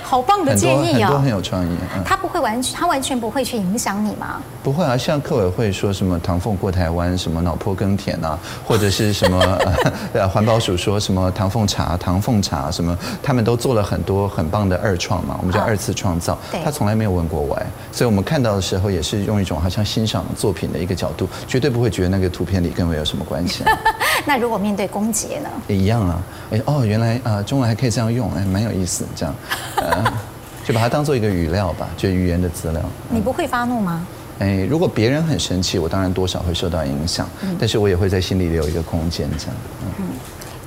[0.03, 1.07] 好棒的建议啊！
[1.07, 1.69] 很多很有创意。
[2.03, 4.41] 他不会完全，他完全不会去影响你吗？
[4.61, 8.37] 不会啊，像客委会说什么唐凤过台湾，什么脑坡耕田啊，
[8.67, 9.39] 或者是什么
[10.11, 16.37] 呃环保署说什么唐凤茶、唐凤茶什么，他们都做了很多很棒的二创嘛，我们叫二次创造。
[16.61, 23.63] 他从来没有问过我哎，所以我们看到的时候也是用一种好像欣赏作品的一个角度，绝对不会觉得那个图片里跟我有什么关系。
[24.25, 25.49] 那如果面对攻击呢？
[25.67, 26.21] 也一样啊，
[26.51, 29.35] 哎哦，原来啊中文还可以这样用，哎，蛮有意思这样。
[30.63, 32.81] 就把它当做一个语料吧，就语言的资料。
[33.09, 34.05] 你不会发怒吗？
[34.37, 39.55] 哎，如果别人很生气，我当然多少会受到影响，嗯、但是我也会在心里留一个空间，这样。
[39.81, 40.05] 嗯，嗯，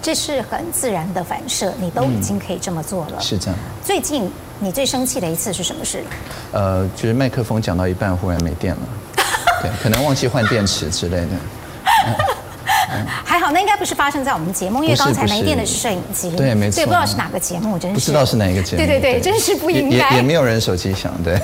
[0.02, 3.14] 这是很自然的反射，你都已经可以这么做了。
[3.18, 3.58] 嗯、是这样。
[3.84, 4.30] 最近
[4.60, 6.02] 你最生气的一次是什么事？
[6.52, 8.80] 呃，就是麦克风讲到一半忽然没电了，
[9.62, 11.26] 对，可能忘记换电池之类的。
[12.06, 12.14] 嗯
[13.24, 16.30] 还好，那应该不是发生在我们节目，因为刚才没电的是摄影机。
[16.36, 16.76] 对，没错。
[16.76, 17.94] 对，不知道是哪个节目，真是。
[17.94, 18.76] 不知道是哪一个节目。
[18.76, 20.10] 对对对，真是不应该。
[20.10, 21.36] 也也没有人手机响，对。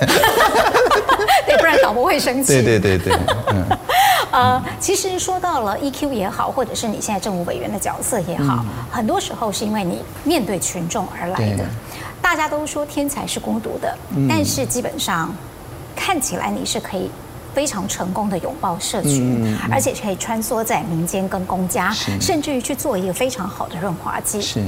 [1.47, 2.63] 对，不然导播会生气。
[2.63, 3.19] 对对对对。
[3.49, 3.79] 嗯。
[4.31, 11.65] 呃，其实说到了 EQ 也好，或者是你现在政务委员的角色也好，很多时候是因为你面对群众而来的。
[12.23, 13.97] 大家都说天才是孤独的，
[14.29, 15.35] 但是基本上
[15.97, 17.11] 看起来你是可以。
[17.53, 21.91] 非常成功的拥抱社群，而且可以穿梭在民间跟公家，
[22.21, 24.41] 甚至于去做一个非常好的润滑剂。
[24.41, 24.63] 是。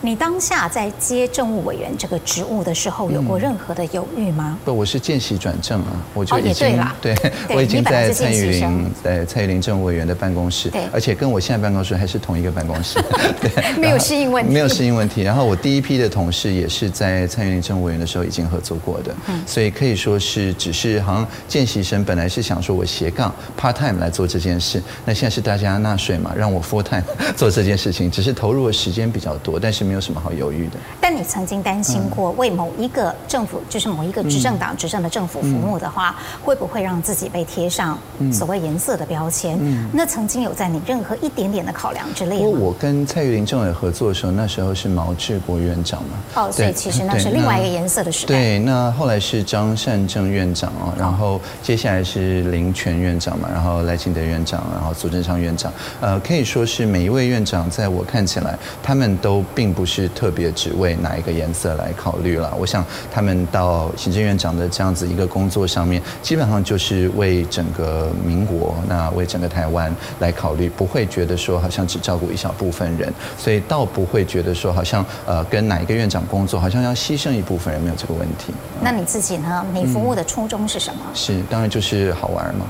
[0.00, 4.56] 你当下在接政务委员这个职务的时候，有过任何的犹豫吗？
[4.64, 7.16] 不，我是见习转正啊，我就已经对，
[7.48, 13.00] 我已经在蔡玉林在蔡玉林政务委员的办公室，对，而且跟我现在办公室还是同一个办公室，
[13.42, 15.22] 对，没有适应问题，没有适应问题。
[15.22, 27.02] 然后我第一批的同事也是在蔡玉林政务委员的时候已经合作过的，嗯，所以可以说是只是好像见习生本来是想说我斜杠 part time 来做这件事，那现在是大家纳税嘛，让我 full time
[27.34, 29.87] 做这件事情，只是投入的时间比较多，但是。
[29.88, 30.76] 没有什么好犹豫的。
[31.00, 36.14] 但你曾经担心过为某一个政府，就是某一个执政党执政的政府服务的话，
[36.44, 37.98] 会不会让自己被贴上
[38.30, 39.58] 所谓颜色的标签？
[39.90, 42.58] 那曾经有在你任何一点点的考量之内吗？
[42.60, 46.42] 我跟蔡玉林政委合作的时候，那时候是毛治国院长嘛。
[46.42, 48.34] 哦，所以其实那是另外一个颜色的时代。
[48.34, 55.72] 对，那后来是张善政院长哦，然后接下来是林权院长嘛，然后赖清德院长，然后苏贞昌院长。
[56.00, 59.68] 呃，可以说是每一位院长，在我看起来，他们都并。
[59.78, 62.52] 不是特别只为哪一个颜色来考虑了。
[62.58, 78.52] 我想他们到行政院长的这样子一个工作上面，基本上就是为整个民国，那为整个台湾来考虑，不会觉得说好像只照顾一小部分人，所以倒不会觉得说好像呃跟哪一个院长工作，好像要牺牲一部分人，没有这个问题。
[78.82, 79.64] 那你自己呢？
[79.72, 81.00] 你服务的初衷是什么？
[81.14, 82.66] 是当然就是好玩嘛。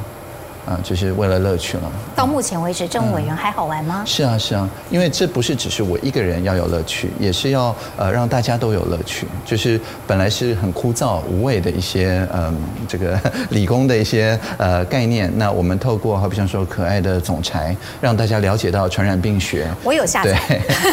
[0.68, 1.90] 啊，就是为了乐趣了。
[2.14, 4.02] 到目前为止，政务委员还好玩吗？
[4.06, 9.26] 是啊，是啊，因为这不是只是我一个人要有乐趣，也是要呃让大家都有乐趣。
[9.46, 12.54] 就是本来是很枯燥无味的一些嗯
[12.86, 19.66] 这个 理工的一些呃概念，那我们透过好比像说可爱的总裁，让大家了解到传染病学。
[19.82, 20.38] 我有下载。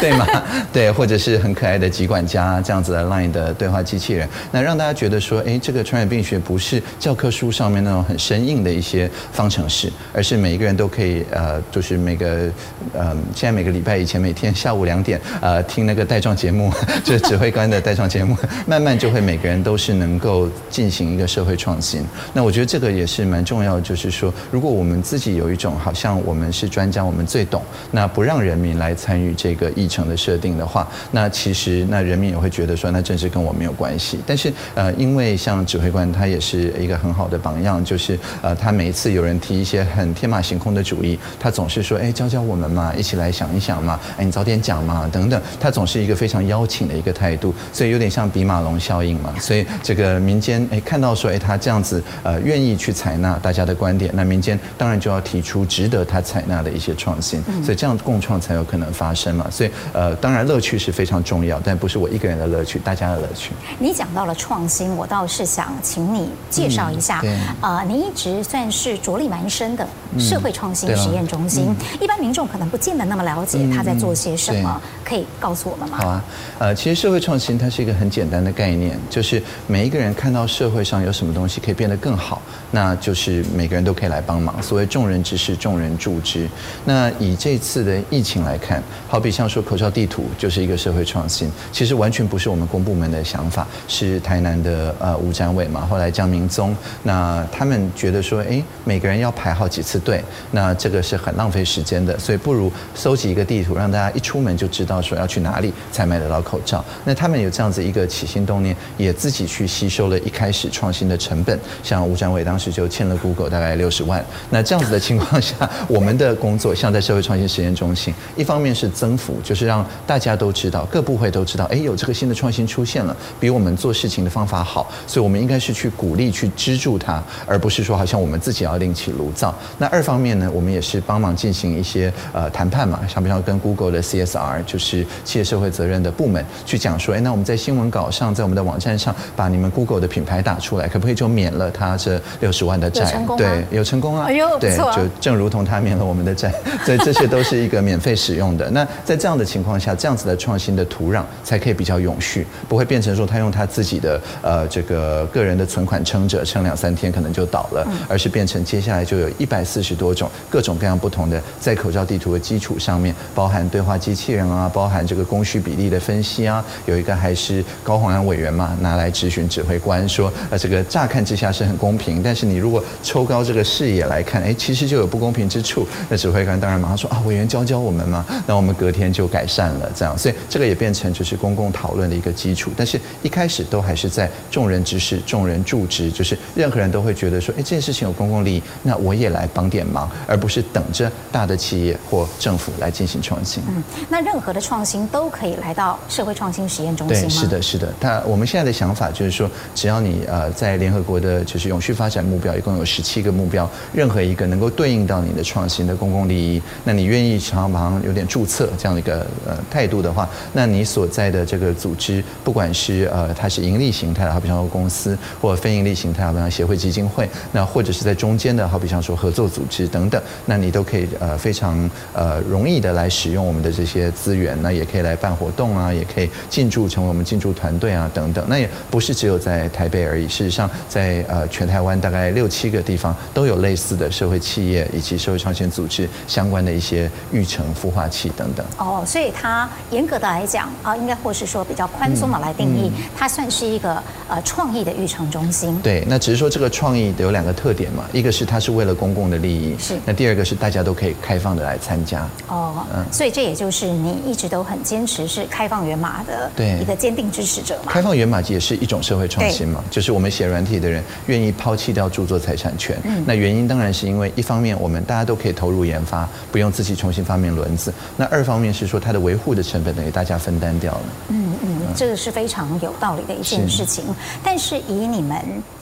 [0.00, 0.26] 对吗？
[0.72, 12.50] 对，或者是很可爱的疾管家这样子的 Line 的对话机器人，那让大家觉得说，哎，这个传染病学不是教科书上面那种很生硬的一些方程是，而是每一个人都可以呃，就是每个
[12.92, 16.72] 呃，现在每个礼拜以前每天下午两点呃听那个带状节目，
[17.04, 18.36] 就是指挥官的带状节目，
[18.66, 22.04] 慢慢就会每个人都是能够进行一个社会创新。
[22.32, 34.18] 那我觉得这个也是蛮重要，就是说，如果我们自己有一种好像我们是专家，我们最懂，那不让人民来参与这个议程的设定的话，那其实那人民也会觉得说，那政治跟我没有关系。
[34.26, 49.34] 但是呃，因为像指挥官他也是一个很好的榜样，就是呃，他每一次有人提一些很天马行空的主意，他总是说，哎，教教我们嘛，一起来想一想嘛，哎，你早点讲嘛，等等，他总是一个非常邀请的一个态度，所以有点像比马龙效应嘛。
[49.40, 59.46] 所以这个民间哎看到说，哎，他这样子呃愿意去采纳大家的观点，那民间当然就要提出值得他采纳的一些创新，所以这样共创才有可能发生嘛。
[59.50, 63.52] 所以呃，当然乐趣是非常重要，但不是我一个人的乐趣，大家的乐趣。
[63.78, 67.20] 你讲到了创新，我倒是想请你介绍一下。
[67.24, 69.86] 嗯、呃，你一直算是着力蛮深的
[70.18, 75.98] 社会创新实验中心，一般民众可能不见得那么了解他在做些什么，嗯、可以告诉我们吗？
[76.00, 76.24] 好啊，
[76.58, 84.62] 呃，其实社会创新它是一个很简单的概念，就是每一个人看到社会上有什么东西可以变得更好，那就是每个人都可以来帮忙。
[84.62, 86.48] 所谓众人之事，众人助之。
[86.84, 106.84] 那以这次的疫情来看，好比像说口罩地图就是一个社会创新，其实完全不是我们公部门的想法，是台南的呃吴展伟嘛，后来江明宗，那他们觉得说，哎，每个人要排好几次队，那这个是很浪费时间的，所以不如搜集一个地图，让大家一出门就知道说要去哪里才买得到口罩。
[107.04, 114.24] 那他们有这样子一个起心动念，也自己去吸收了一开始创新的成本，像吴展伟当当时就欠了 Google 大概六十万。
[114.48, 129.54] 那这样子的情况下，我们的工作像在社会创新实验中心，一方面是增幅，就是让大家都知道，各部会都知道，哎，有这个新的创新出现了，比我们做事情的方法好，所以我们应该是去鼓励、去资助它，而不是说好像我们自己要另起炉灶。
[129.76, 143.04] 那二方面呢，我们也是帮忙进行一些呃谈判嘛，像比方跟 Google 的 CSR，就是企业社会责任的部门去讲说，哎，那我们在新闻稿上，在我们的网站上，把你们 Google 的品牌打出来，可不可以就免了它这六十万的债？
[143.36, 144.26] 对，有成功啊！
[144.28, 146.48] 哎呦，对，就正如同他免了我们的债，
[146.86, 148.70] 所以这些都是一个免费使用的。
[148.70, 175.86] 那在这样的情况下，这样子的创新的土壤才可以比较永续，不会变成说他用他自己的呃这个个人的存款撑着，撑两三天可能就倒了，而是变成接下来就有一百四十多种各种各样不同的，在口罩地图的基础上面，包含对话机器人啊，包含这个供需比例的分析啊，有一个还是高虹安委员嘛，拿来质询指挥官说，呃这个乍看之下是很公平，但是你如果抽高这个视野来看，哎，其实就有不公平之处。
[176.10, 182.70] 那指挥官当然马上说啊，委员教教我们嘛，那我们隔天就改善了，这样，所以这个也变成就是公共讨论的一个基础。
[182.76, 193.62] 但是一开始都还是在众人之事，众人助之，就是任何人都会觉得说，哎，这件事情有公共利益，那我也来帮点忙，而不是等着大的企业或政府来进行创新。
[193.68, 197.28] 嗯，那任何的创新都可以来到社会创新实验中心吗？
[197.28, 197.92] 对，是的，是的。
[198.00, 228.44] 他我们现在的想法就是说，只要你呃在联合国的就是永续发展目标，一共有十七个目标，任何一个能够对应到你的创新的公共利益，那你愿意常常有点注册这样的一个呃态度的话，那你所在的这个组织，不管是呃它是盈利形态的，好比方说公司，或者非盈利形态，好比方协会基金会，那或者是在中间的，好比方说合作组织等等，那你都可以呃非常呃容易的来使用我们的这些资源，那也可以来办活动啊，也可以进驻成为我们进驻团队啊等等。
[228.48, 238.64] 那也不是只有在台北而已，事实上在呃全台湾大概六七个地方都有类似的社会企业以及社会创新组织相关的一些育成孵化器等等。
[238.78, 245.78] 哦，所以它严格的来讲啊，应该或是说比较宽松的来定义，它算是一个呃创意的育成中心。
[245.82, 249.98] 对，那只是说这个创意有两个特点嘛，一个是它是为了公共的利益，是。
[250.04, 252.28] 那第二个是大家都可以开放的来参加。
[252.48, 256.50] 哦，嗯，所以这也就是你一直都很坚持是开放源码的
[256.80, 257.92] 一个坚定支持者嘛。
[257.92, 262.96] 开放源码也是一种社会创新嘛，就是我们写软体的人愿意抛弃掉著作财产权。
[263.04, 271.02] 嗯，那原因当然是因为一方面我们大家都可以投入研发，不用自己重新发明轮子；那二方面是说它的维护的成本等于大家分担掉了。
[271.28, 271.76] 嗯嗯。
[271.94, 274.04] 这个是非常有道理的一件事情。
[274.42, 275.36] 但是以你们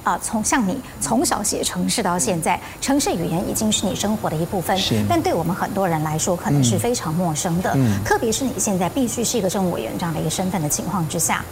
[0.05, 4.77] 啊，从像你从小写城市到现在，城市语言已经是你生活的一部分。
[4.77, 5.03] 是。
[5.09, 7.73] 但对我们很多人来说，可能是非常陌生的。
[7.75, 7.99] 嗯。
[8.05, 11.45] 特别是你现在必须是一个政务委员这样的一个身份的情况之下，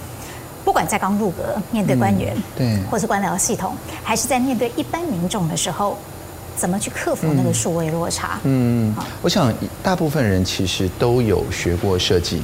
[0.64, 5.96] 不管在刚入阁面对官员，对，或是官僚系统，还是在面对一般民众的时候。
[6.54, 8.38] 怎么去克服那个数位落差？
[8.42, 9.52] 嗯，我想
[9.82, 12.42] 大部分人其实都有学过设计，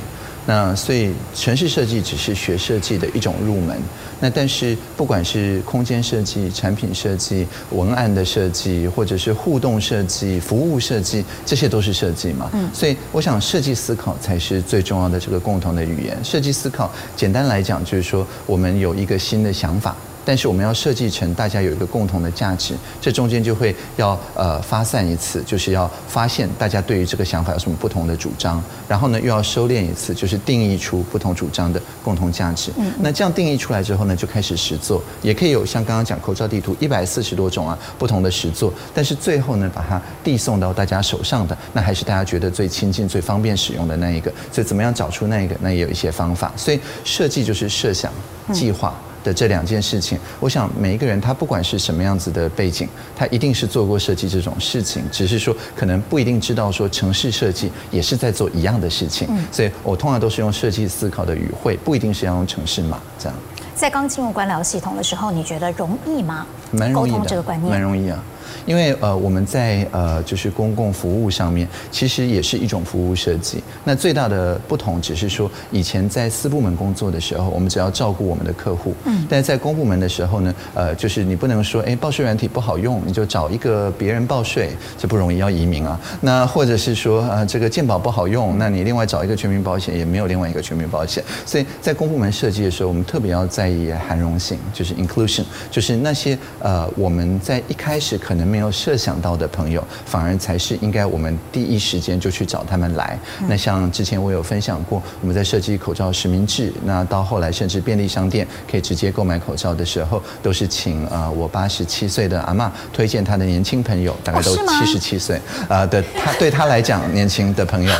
[0.49, 3.76] 那所以城市设计只是学设计的一种入门。
[4.18, 12.49] 那但是不管是空间设计、产品设计、文案的设计，或者是互动设计、服务设计，这些都是设计嘛。
[12.55, 16.16] 嗯，所以我想设计思考才是最重要的这个共同的语言。
[16.24, 19.94] 设计思考简单来讲就是说，我们有一个新的想法。
[20.29, 32.70] 但是我们要设计成大家有一个共同的价值，这中间就会要呃发散一次，就是要发现大家对于这个想法有什么不同的主张，然后呢又要收敛一次，就是定义出不同主张的共同价值。
[32.76, 44.31] 嗯，那这样定义出来之后呢，就开始实作，也可以有像刚刚讲口罩地图一百四十多种啊不同的实作，但是最后呢把它递送到大家手上的，那还是大家觉得最亲近、最方便使用的那一个。
[44.53, 46.53] 所以怎么样找出那一个，那也有一些方法。
[46.55, 48.12] 所以设计就是设想、
[48.53, 48.95] 计划。
[49.25, 59.29] 的这两件事情，我想每一个人他不管是什么样子的背景，他一定是做过设计这种事情，只是说可能不一定知道说城市设计也是在做一样的事情。
[59.53, 63.39] 所以我通常都是用设计思考的语汇，不一定是要用城市码这样。
[63.75, 66.45] 在刚进入官僚系统的时候，你觉得容易吗？
[66.71, 68.23] 蛮容易的，这个观念蛮容易啊。
[68.64, 73.62] 因为呃，我们在呃，就是公共服务上面，其实也是一种服务设计。
[73.85, 78.95] 那最大的不同只是说，以前在私部门工作的时候，我们只要照顾我们的客户。
[79.05, 79.27] 嗯。
[79.29, 85.99] 但是在公部门的时候呢，呃，就是你不能说，哎，报税软体不好用，你就找一个别人报税，这不容易，要移民啊。
[86.21, 91.25] 那或者是说，呃，这个健保不好用，那你另外找一个全民保险，也没有另外一个全民保险。
[91.47, 103.19] 所以在公部门设计的时候，我们特别要在意涵容性，就是 inclusion，就是那些呃，我们在一开始可能没有设想到的朋友，反而才是应该我们第一时间就去找他们来。
[103.49, 117.93] 那像之前我有分享过，我们在设计口罩实名制，那到后来甚至便利商店可以直接购买口罩的时候，都是请呃我八十七岁的阿嬷推荐她的年轻朋友，大概都七十七岁啊的他对他来讲年轻的朋友，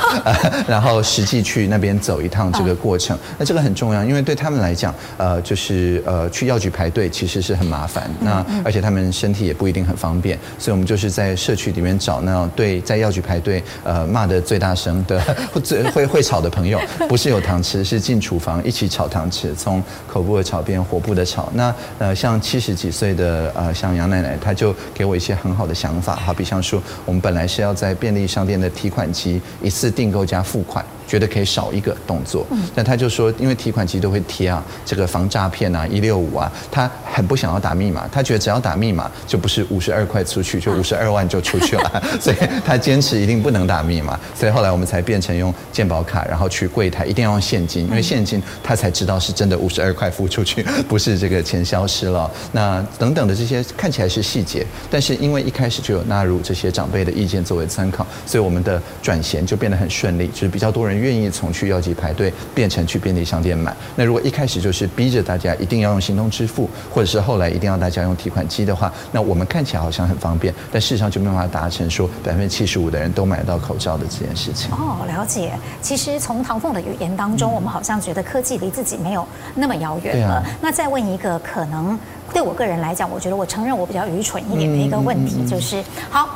[0.67, 3.19] 然后实际去那边走一趟这个过程。
[3.39, 10.39] 那这个很重要，因为对他们来讲，呃，就是呃去药局排队其实是很麻烦，那而且他们身体也不一定很方便。
[10.59, 15.21] 所以，我们就是在社区里面找那对在药局排队，呃，骂得最大声的、
[15.63, 21.51] 最会会吵的朋友，不是有糖吃，是进厨房一起炒糖吃，从口部的炒变火部的炒。
[21.55, 30.85] 那呃，像七十几岁的呃，像杨奶奶，她就给我一些很好的想法，好比像说，我们本来是要在便利商店的提款机一次订购加付款。
[31.09, 52.31] 觉得可以少一个动作，但他就说，因为提款机都会贴啊，这个防诈骗啊，一六五啊，他很不想要打密码，他觉得只要打密码就不是五十二块出去，就五十二万就出去了， 所以他坚持一定不能打密码，所以后来我们才变成用健保卡，然后去柜台一定要用现金，因为现金他才知道是真的五十二块付出去， 不是这个钱消失了。
[52.53, 60.98] 那等等的这些看起来是细节，但是因为一开始就有纳入这些长辈的意见作为参考，所以我们的转衔就变得很顺利，就是比较多人。
[60.99, 63.75] 愿意从去药剂排队变成去便利商店买。
[63.97, 74.71] 那如果一开始就是逼着大家一定要用行动支付，或者是后来一定要大家用提款机的话，那我们看起来好像很方便，但事实上就没办法达成说百分之七十五的人都买到口罩的这件事情。
[74.73, 75.53] 哦，了解。
[75.81, 80.45] 其实从唐凤的语言当中，我们好像觉得科技离自己没有那么遥远了。
[80.61, 81.99] 那再问一个可能
[82.33, 86.29] 对我个人来讲，我觉得我承认我比较愚蠢一点的一个问题，就是好。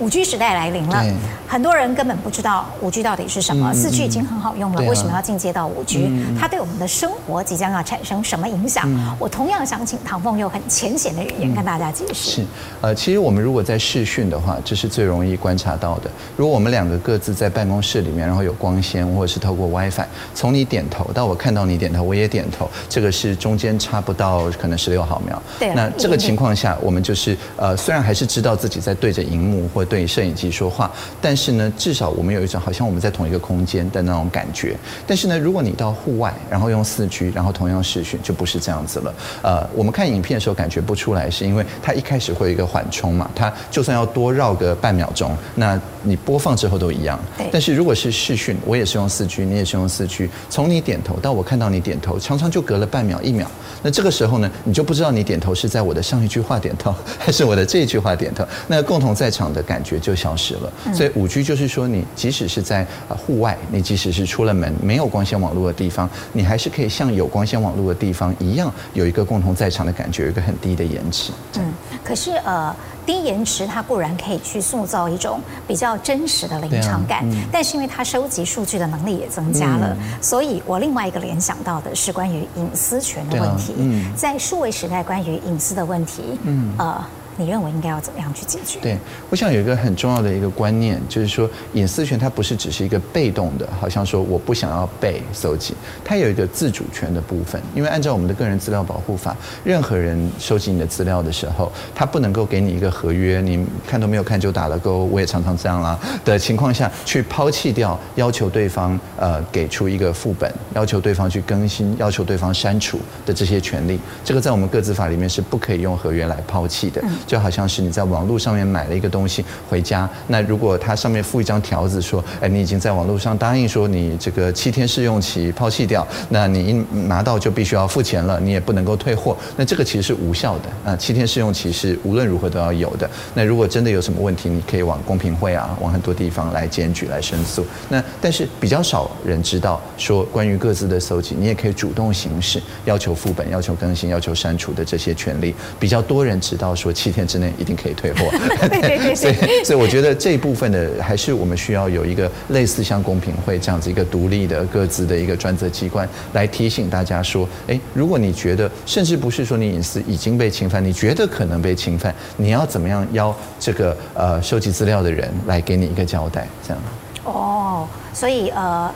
[0.00, 1.04] 五 G 时代来临了，
[1.46, 3.72] 很多人根本不知道五 G 到底是什么。
[3.72, 6.10] 四 G 已经很好用了，为什么要进阶到五 G？
[6.38, 8.88] 它对我们的生活即将要产生什么影响？
[9.18, 12.30] 我同样想请唐凤用很浅显的语言跟大家解释。
[12.30, 12.44] 是，
[12.80, 16.10] 呃，其实我们如果在视讯的话，这是最容易观察到的。
[16.36, 25.40] 如果我们两个各自在办公室里面，然后有光纤或者是透过 WiFi，从你点头到我看到你点头，我也点头，这个是中间差不到可能十六毫秒。
[25.58, 25.72] 对。
[25.74, 34.76] 那这个情况下，我们就是呃，虽然还是知道自己在对着荧幕或对摄影机说话，但是呢，至少我们有一种好像我们在同一个空间的那种感觉。
[35.06, 39.14] 但是呢，如果你到户外，然后用四 G，然后同样视讯，就不是这样子了。
[39.42, 47.18] 呃，我们看影片的时候感觉不出来，是因为它一开始会有一个缓冲嘛，它就算要多绕个半秒钟，那你播放之后都一样。
[47.50, 53.50] 但是如果是视讯，我也是用四 G，你也是用四 G，从你点头到我看到你点头，常常就隔了半秒、一秒。
[53.82, 58.46] 那这个时候呢，你就不知道你点头是在我的上一句话点头，还是我的这一句话点头。
[58.66, 60.72] 那共同在场的感感觉就消失了。
[60.94, 71.32] 所以五 G 就是说，你即使是在户外，你即使是出了门没有光纤网络的地方，你还是可以像有光纤网络的地方一样，有一个共同在场的感觉，有一个很低的延迟。
[71.58, 71.72] 嗯，
[72.04, 72.74] 可是呃。
[73.06, 87.04] 低延迟，它固然可以去塑造一种比较真实的临场感，啊嗯、但是因为它收集数据的能力也增加了，嗯、所以我另外一个联想到的是关于隐私权的问题，啊嗯、在数位时代关于隐私的问题，嗯，呃。
[87.36, 88.78] 你认为应该要怎么样去解决？
[88.80, 88.96] 对，
[89.30, 95.74] 我想有一个很重要的一个观念，就是说隐私权它不是只是一个被动的，好像说我不想要被搜集，
[96.04, 97.60] 它有一个自主权的部分。
[97.74, 117.02] 因为按照我们的个人资料保护法，任何人收集你的资料的时候，他不能够给你一个合约，你看都没有看就打了勾，我也常常这样啦的情况下去抛弃掉，要求对方呃给出一个副本，要求对方去更新，要求对方删除的这些权利，这个在我们个资法里面是不可以用合约来抛弃的。
[117.26, 126.72] 就好像是你在网络上面买了一个东西回家，那如果它上面附一张条子说，哎，你已经在网络上答应说你这个七天试用期抛弃掉，那你一
[127.06, 130.94] 拿到就必须要付钱了，你也不能够退货，那这个其实是无效的啊。
[130.96, 133.08] 七天试用期是无论如何都要有的。
[133.32, 137.64] 那如果真的有什么问题，你可以往公平会啊，往很多地方来检举来申诉。
[137.88, 145.54] 那但是比较少人知道说，关于各自的搜集，你也可以主动行使要求副本、要求更新、要求删除的这些权利。
[145.80, 147.13] 比较多人知道说七。
[147.14, 148.28] 天之内一定可以退货，
[148.68, 166.82] 对对对，所以所以我觉得这一部分的还是我们需要有一个类似像公平会这样子一个独立的各自的一个专责机关来提醒大家说，哎，如果你觉得甚至不是说你隐私已经被侵犯，你觉得可能被侵犯，你要怎么样邀这个呃收集资料的人来给你一个交代，这样。
[167.24, 168.92] 哦，所以呃，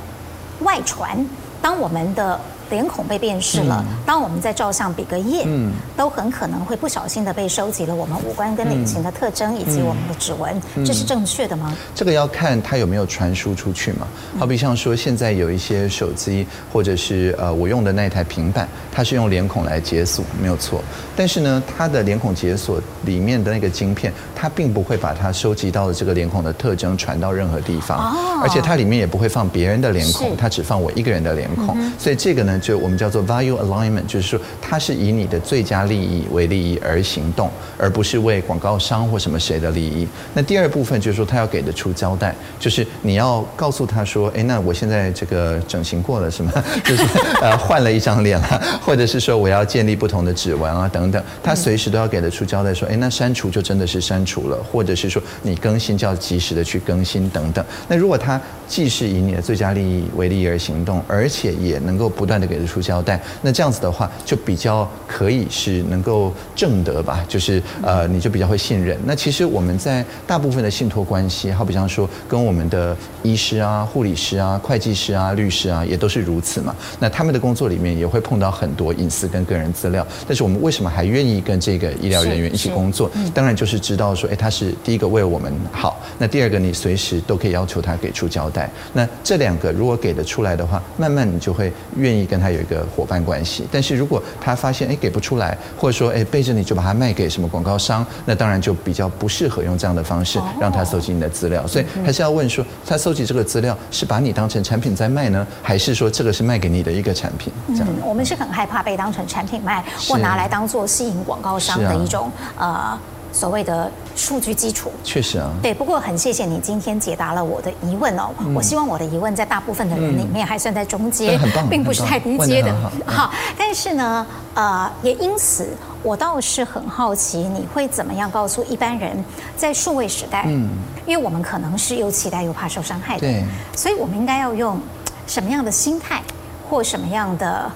[0.60, 1.24] 外传
[1.62, 2.38] 当我们的。
[2.70, 11.74] 脸孔被辨识了，当我们在照相比个耶，嗯，都很可能会不小心的被收集了我们五官跟脸型的特征以及我们的指纹，这是正确的吗？
[11.94, 14.06] 这个要看它有没有传输出去嘛。
[14.38, 20.82] 好比像说现在有一些手机或者是呃我用的那台平板，它是用脸孔来解锁，没有错。
[21.16, 31.74] 但是呢，它的脸孔解锁里面的那个晶片，它并不会把它收集到的这个脸孔的特征传到任何地方，而且它里面也不会放别人的脸孔，它只放我一个人的脸孔。
[31.98, 32.57] 所以这个呢。
[32.61, 40.06] 就我们叫做 value alignment，就是说它是以你的最佳利益为利益而行动，而不是为广告商或什么谁的利益。
[40.34, 46.52] 那第二部分就是说，他要给得出交代，就是你要告诉他说，哎，那我现在这个整形过了是吗？
[46.84, 47.02] 就是
[47.40, 57.64] 呃换了一张脸了，或者是说我要建立不同的指纹啊等等，他随时都要给得出交代，说，哎，那删除就真的是删除了，或者是说你更新就要及时的去更新等等。
[57.86, 68.99] 那如果他既是以你的最佳利益为利益而行动，而且也能够不断的给得出交代，那这样子的话就比较可以是能够正得吧，就是呃你就比较会信任。
[69.05, 76.74] 那其实我们在大部分的信托关系，好比方说跟我们的医师啊、护理师啊、会计师啊、律师啊，也都是如此嘛。
[76.99, 83.11] 那他们的工作里面也会碰到很多隐私跟个人资料，但是我们为什么还愿意跟这个医疗人员一起工作？
[83.34, 88.70] 当然就是知道说，哎，他是第一个为我们好，那第二个你随时都可以要求他给出交代。
[88.92, 93.66] 那这两个如果给得出来的话，慢慢你就会愿意跟他有一个伙伴关系。
[93.70, 101.66] 但是如果他发现哎给不出来，或者说哎背着你就把它卖给什么广告商，那当然就比较不适合用这样的方式让他搜集你的资料。
[101.66, 107.53] 所以还是要问说，他搜集这个资料是把你当成产品在卖呢，还是说这个是卖给你的一个产品？
[107.68, 112.99] 这样，我们是很害怕被当成产品卖，或拿来当做吸引广告商的一种呃。
[113.33, 115.72] 所谓的数据基础，确实啊，对。
[115.74, 118.31] 不过很谢谢你今天解答了我的疑问哦。
[118.41, 122.74] 嗯、我希望我的疑问在大部分的人里面还算在中阶，嗯、并不是太低阶的。
[123.07, 125.68] 好，好，但是呢，呃，也因此
[126.03, 129.24] 我倒是很好奇，你会怎么样告诉一般人，
[129.57, 130.70] 在数位时代，嗯，
[131.07, 133.45] 因为我们可能是又期待又怕受伤害的，对，
[133.76, 134.81] 所以我们应该要用
[135.26, 136.22] 什么样的心态
[136.68, 137.70] 或什么样的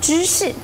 [0.00, 0.54] 知识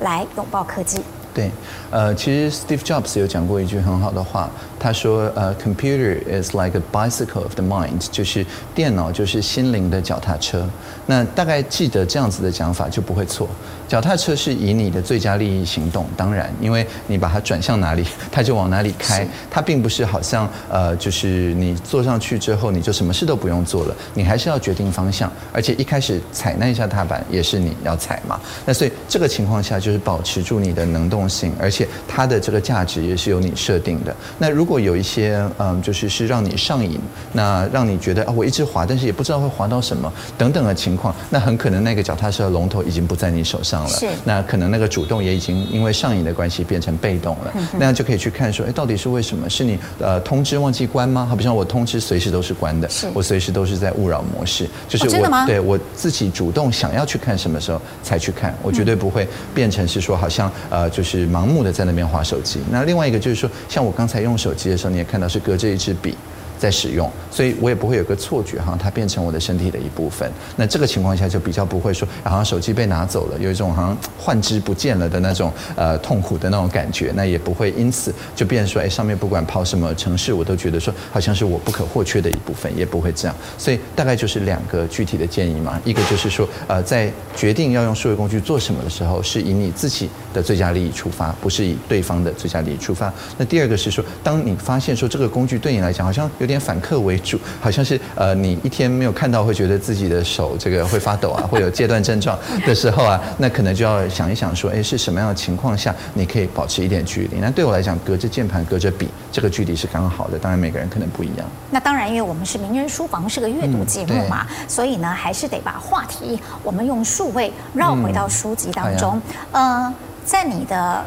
[0.00, 1.00] 来拥抱科技？
[1.36, 1.50] 对，
[1.90, 10.68] 呃，其实 Steve Jobs 有讲过一句很好的话，他说，呃，Computer is like a bicycle of the mind，就是电脑就是心灵的脚踏车。
[11.06, 13.48] 那大概记得这样子的讲法就不会错。
[13.88, 19.26] 脚踏车是以你的最佳利益行动，当然，因为你把它转向哪里， 它就往哪里开。
[19.48, 28.40] 它并不是好像呃，就是你坐上去之后，你就什么事都不用做了，你还是要决定方向，而且一开始踩那一下踏板也是你要踩嘛。
[28.64, 34.14] 那所以这个情况下就是保持住你的能动动性，而且它的这个价值也是由你设定的。
[34.36, 36.98] 那如果有一些嗯，就是是让你上瘾，
[37.32, 43.88] 那让你觉得啊，我一直滑，但是也不知道会滑到什么等等的情况，那很可能那个脚踏车的龙头已经不在你手上了。
[43.88, 44.06] 是。
[44.24, 47.52] 那可能那个主动也已经因为上瘾的关系变成被动了。
[47.54, 49.48] 嗯、那样就可以去看说，哎，到底是为什么？
[49.48, 51.24] 是你呃通知忘记关吗？
[51.24, 55.46] 好比像我通知随时都是关的，是我随时都是在勿扰模式，就是我？
[55.46, 62.60] 对我自己主动想要去看什么时候才去看，我绝对不会变成是说好像呃就是盲目的在那边滑手机。
[62.70, 66.16] 那另外一个就是说，像我刚才用手机的时候，你也看到是隔着一支笔。
[66.58, 70.30] 在使用，所以我也不会有个错觉，哈它变成我的身体的一部分。
[70.56, 77.12] 那这个情况下就比较不会说，好像手机被拿走了，有一种好像换之不见了的那种呃痛苦的那种感觉。
[77.14, 83.36] 那也不会因此就变说，哎，上面不管跑什么城市，我都觉得说好像是我不可或缺的一部分，也不会这样。
[83.58, 93.12] 所以大概就是两个具体的建议嘛，一个就是说，呃，在决定要用数位工具做什么的时候，是以你自己的最佳利益出发，不是以对方的最佳利益出发。
[93.36, 107.40] 那第二个是说，当你发现说这个工具对你来讲好像有点反客为主，好像是呃，你一天没有看到会觉得自己的手这个会发抖啊，会有戒断症状的时候啊，那可能就要想一想说，哎，是什么样的情况下你可以保持一点距离？
[107.40, 110.38] 那对我来讲，隔着键盘、隔着笔，这个距离是刚刚好的。
[110.38, 111.44] 当然，每个人可能不一样。
[111.68, 119.20] 那当然，因为我们是名人书房，是个阅读节目嘛，嗯、所以呢，还是得把话题我们用数位绕回到书籍当中。
[119.50, 119.94] 嗯、呃，
[120.24, 121.04] 在你的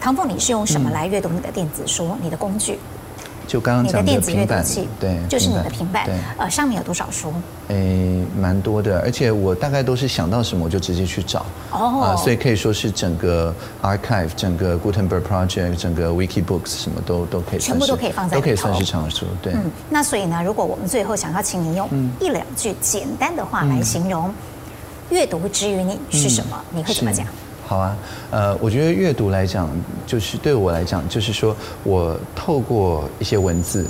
[0.00, 2.08] 唐凤，你是用什么来阅读你的电子书？
[2.08, 2.76] 嗯、你的工具？
[3.46, 4.64] 就刚刚讲的平板，
[4.98, 7.32] 对，就是你的平板，对，呃，上面有多少书？
[7.68, 19.52] 诶，蛮多的，而且我大概都是想到什么我就直接去找，哦，啊，所以可以说是整个 archive，整个 Gutenberg Project，整个 WikiBooks 什么都都可以，全部都可以放在都可以算是藏书，对。
[19.52, 21.88] 嗯，那所以呢，如果我们最后想要请你用
[22.20, 24.32] 一两句简单的话来形容
[25.10, 27.26] 阅读之于你是什么，你会怎么讲？
[27.66, 27.96] 好啊，
[28.30, 29.68] 呃，我觉得阅读来讲，
[30.06, 33.84] 就是对我来讲，就是说我透过一些文字，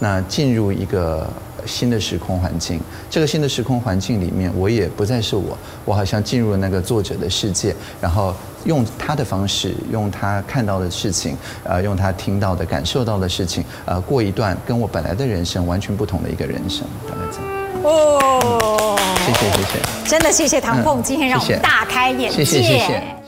[0.00, 1.24] 那进入一个
[1.64, 2.80] 新的时空环境。
[3.08, 8.34] 这个新的时空环境里面，我也不再是我，我好像进入了那个作者的世界，然后
[8.64, 17.46] 用他的方式，用他看到的事情，呃，用他听到的、感受到的事情，呃，过一段跟我本来的人生完全不同的一个人生，大概这样。
[17.84, 22.44] 哦，谢谢谢谢，真的谢谢唐凤，今天让我们大开眼界。
[22.44, 23.19] 谢谢谢谢。